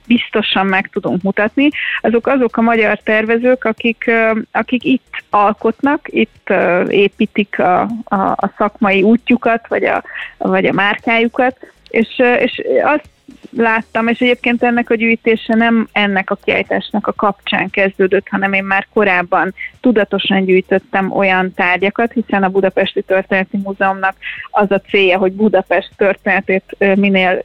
biztosan 0.07 0.65
meg 0.65 0.89
tudunk 0.91 1.21
mutatni, 1.21 1.69
azok 2.01 2.27
azok 2.27 2.57
a 2.57 2.61
magyar 2.61 2.99
tervezők, 2.99 3.65
akik, 3.65 4.11
akik 4.51 4.83
itt 4.83 5.23
alkotnak, 5.29 6.07
itt 6.09 6.53
építik 6.87 7.59
a, 7.59 7.81
a, 8.03 8.15
a 8.15 8.53
szakmai 8.57 9.01
útjukat, 9.01 9.67
vagy 9.67 9.83
a, 9.83 10.03
vagy 10.37 10.65
a 10.65 10.73
márkájukat, 10.73 11.57
és, 11.89 12.21
és 12.39 12.61
azt 12.83 13.09
láttam, 13.57 14.07
és 14.07 14.19
egyébként 14.19 14.63
ennek 14.63 14.89
a 14.89 14.95
gyűjtése 14.95 15.55
nem 15.55 15.87
ennek 15.91 16.29
a 16.29 16.37
kiállításnak 16.43 17.07
a 17.07 17.13
kapcsán 17.13 17.69
kezdődött, 17.69 18.27
hanem 18.29 18.53
én 18.53 18.63
már 18.63 18.87
korábban 18.93 19.53
tudatosan 19.81 20.45
gyűjtöttem 20.45 21.11
olyan 21.11 21.53
tárgyakat, 21.53 22.11
hiszen 22.11 22.43
a 22.43 22.49
Budapesti 22.49 23.01
Történeti 23.01 23.57
Múzeumnak 23.57 24.15
az 24.49 24.71
a 24.71 24.81
célja, 24.89 25.17
hogy 25.17 25.31
Budapest 25.31 25.89
történetét 25.97 26.75
minél 26.95 27.41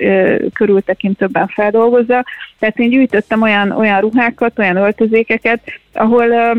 körültekintőbben 0.53 1.47
feldolgozza. 1.47 2.25
Tehát 2.59 2.79
én 2.79 2.91
gyűjtöttem 2.91 3.43
olyan, 3.43 3.71
olyan 3.71 4.01
ruhákat, 4.01 4.59
olyan 4.59 4.77
öltözékeket, 4.77 5.61
ahol 5.93 6.57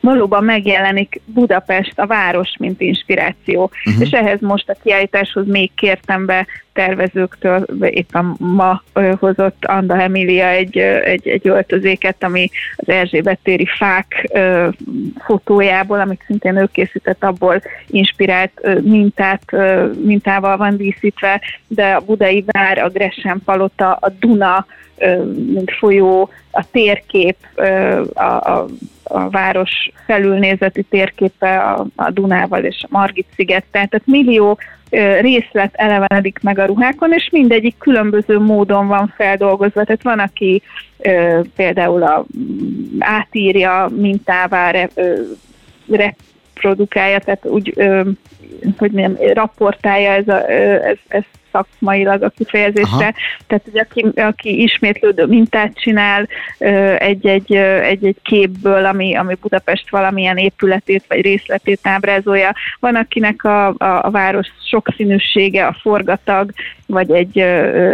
valóban 0.00 0.44
megjelenik 0.44 1.20
Budapest, 1.24 1.98
a 1.98 2.06
város, 2.06 2.54
mint 2.58 2.80
inspiráció. 2.80 3.70
Uh-huh. 3.84 4.02
És 4.02 4.10
ehhez 4.10 4.40
most 4.40 4.68
a 4.68 4.76
kiállításhoz 4.82 5.46
még 5.46 5.70
kértem 5.74 6.26
be 6.26 6.46
tervezőktől, 6.72 7.66
éppen 7.80 8.34
ma 8.38 8.82
hozott 9.18 9.64
Anda 9.64 10.00
Emilia 10.00 10.48
egy, 10.48 10.78
egy, 10.78 11.28
egy 11.28 11.48
öltözéket, 11.48 12.24
ami 12.24 12.50
az 12.76 12.88
Erzsébet 12.88 13.38
téri 13.42 13.66
fák 13.78 14.28
ö, 14.32 14.68
fotójából, 15.24 16.00
amit 16.00 16.22
szintén 16.26 16.56
ő 16.56 16.68
készített, 16.72 17.24
abból 17.24 17.62
inspirált 17.86 18.52
ö, 18.54 18.80
mintát, 18.80 19.42
ö, 19.52 19.90
mintával 20.04 20.56
van 20.56 20.76
díszítve, 20.76 21.40
de 21.66 21.92
a 21.92 22.00
Budai 22.00 22.44
Vár, 22.46 22.78
a 22.78 22.88
Gresham 22.88 23.42
Palota, 23.44 23.92
a 23.92 24.08
Duna, 24.18 24.66
mint 25.52 25.70
folyó, 25.78 26.30
a 26.50 26.64
térkép, 26.70 27.36
a, 28.14 28.22
a, 28.22 28.66
a 29.12 29.30
város 29.30 29.90
felülnézeti 30.06 30.82
térképe 30.82 31.58
a, 31.58 31.86
a 31.96 32.10
Dunával 32.10 32.64
és 32.64 32.82
a 32.82 32.88
Margit 32.90 33.26
sziget, 33.36 33.64
tehát 33.70 34.02
millió 34.04 34.58
részlet 35.20 35.74
elevenedik 35.74 36.38
meg 36.42 36.58
a 36.58 36.66
ruhákon, 36.66 37.12
és 37.12 37.28
mindegyik 37.30 37.78
különböző 37.78 38.38
módon 38.38 38.86
van 38.86 39.12
feldolgozva. 39.16 39.84
Tehát 39.84 40.02
van, 40.02 40.18
aki 40.18 40.62
például 41.56 42.02
a, 42.02 42.24
átírja 42.98 43.88
mintává, 43.96 44.88
reprodukálja, 45.90 47.18
tehát 47.18 47.46
úgy, 47.46 47.74
hogy 48.78 48.90
nem, 48.90 49.16
rapportálja 49.32 50.10
ez, 50.10 50.28
a, 50.28 50.50
ez, 50.50 50.96
ez 51.08 51.22
szakmailag 51.52 52.22
a 52.22 52.28
kifejezésre. 52.28 52.96
Aha. 52.96 53.14
Tehát, 53.46 53.64
hogy 53.70 53.78
aki, 53.78 54.20
aki 54.20 54.62
ismétlődő 54.62 55.26
mintát 55.26 55.74
csinál 55.74 56.28
egy-egy, 56.98 57.54
egy-egy 57.82 58.16
képből, 58.22 58.84
ami, 58.84 59.16
ami 59.16 59.34
Budapest 59.40 59.90
valamilyen 59.90 60.36
épületét 60.36 61.04
vagy 61.08 61.20
részletét 61.20 61.80
ábrázolja. 61.82 62.54
Van, 62.80 62.94
akinek 62.94 63.44
a, 63.44 63.66
a, 63.66 63.74
a 63.78 64.10
város 64.10 64.48
sokszínűsége, 64.70 65.66
a 65.66 65.76
forgatag, 65.80 66.50
vagy 66.86 67.10
egy 67.10 67.44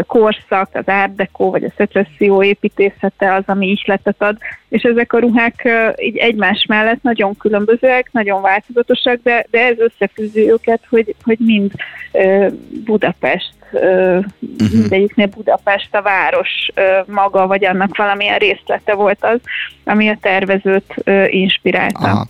korszak, 0.06 0.68
az 0.72 0.84
Deco, 1.14 1.50
vagy 1.50 1.64
a 1.64 1.72
szecesszió 1.76 2.42
építészete 2.42 3.34
az, 3.34 3.42
ami 3.46 3.66
ihletet 3.68 4.22
ad, 4.22 4.36
és 4.68 4.82
ezek 4.82 5.12
a 5.12 5.18
ruhák 5.18 5.68
így 5.96 6.16
egymás 6.16 6.64
mellett 6.68 7.02
nagyon 7.02 7.36
különbözőek, 7.36 8.08
nagyon 8.12 8.42
változatosak, 8.42 9.20
de, 9.22 9.46
de 9.50 9.66
ez 9.66 9.78
összefűzi 9.78 10.50
őket, 10.50 10.80
hogy, 10.88 11.14
hogy 11.22 11.38
mind 11.38 11.72
Budapest 12.84 13.47
uh-huh. 13.70 14.24
mindegyiknél 14.72 15.26
Budapest 15.26 15.94
a 15.94 16.02
város 16.02 16.70
maga, 17.06 17.46
vagy 17.46 17.64
annak 17.64 17.96
valamilyen 17.96 18.38
részlete 18.38 18.94
volt 18.94 19.18
az, 19.20 19.40
ami 19.84 20.08
a 20.08 20.18
tervezőt 20.20 20.94
inspirálta. 21.26 21.98
Aha. 21.98 22.26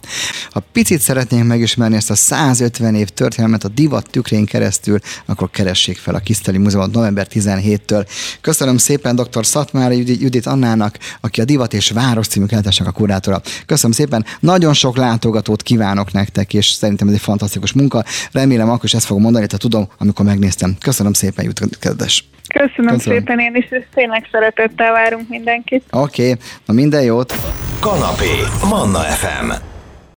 Ha 0.50 0.62
picit 0.72 1.00
szeretnénk 1.00 1.46
megismerni 1.46 1.96
ezt 1.96 2.10
a 2.10 2.14
150 2.14 2.94
év 2.94 3.08
történelmet 3.08 3.64
a 3.64 3.68
divat 3.68 4.10
tükrén 4.10 4.44
keresztül, 4.44 4.98
akkor 5.26 5.50
keressék 5.50 5.96
fel 5.96 6.14
a 6.14 6.18
Kiszteli 6.18 6.58
Múzeumot 6.58 6.92
november 6.92 7.26
17-től. 7.30 8.06
Köszönöm 8.40 8.76
szépen 8.76 9.16
dr. 9.16 9.46
Szatmári 9.46 10.22
Judit 10.22 10.46
Annának, 10.46 10.98
aki 11.20 11.40
a 11.40 11.44
Divat 11.44 11.72
és 11.72 11.90
Város 11.90 12.26
című 12.26 12.46
a 12.84 12.92
kurátora. 12.92 13.40
Köszönöm 13.66 13.92
szépen, 13.92 14.24
nagyon 14.40 14.72
sok 14.72 14.96
látogatót 14.96 15.62
kívánok 15.62 16.12
nektek, 16.12 16.54
és 16.54 16.66
szerintem 16.66 17.08
ez 17.08 17.14
egy 17.14 17.20
fantasztikus 17.20 17.72
munka. 17.72 18.04
Remélem 18.32 18.70
akkor 18.70 18.84
is 18.84 18.94
ezt 18.94 19.06
fogom 19.06 19.22
mondani, 19.22 19.46
ha 19.50 19.56
tudom, 19.56 19.88
amikor 19.98 20.24
megnéztem. 20.24 20.76
Köszönöm 20.80 21.12
szépen, 21.28 21.44
Judit, 21.44 21.78
kedves. 21.78 22.24
Köszönöm, 22.48 22.96
Köszönöm 22.96 23.18
szépen 23.18 23.38
én 23.38 23.54
is, 23.54 23.66
és 23.70 23.84
tényleg 23.94 24.28
szeretettel 24.32 24.92
várunk 24.92 25.28
mindenkit. 25.28 25.84
Oké, 25.90 26.22
okay. 26.22 26.44
na 26.66 26.74
minden 26.74 27.02
jót. 27.02 27.34
Kanapé, 27.80 28.30
Manna 28.68 28.98
FM. 28.98 29.67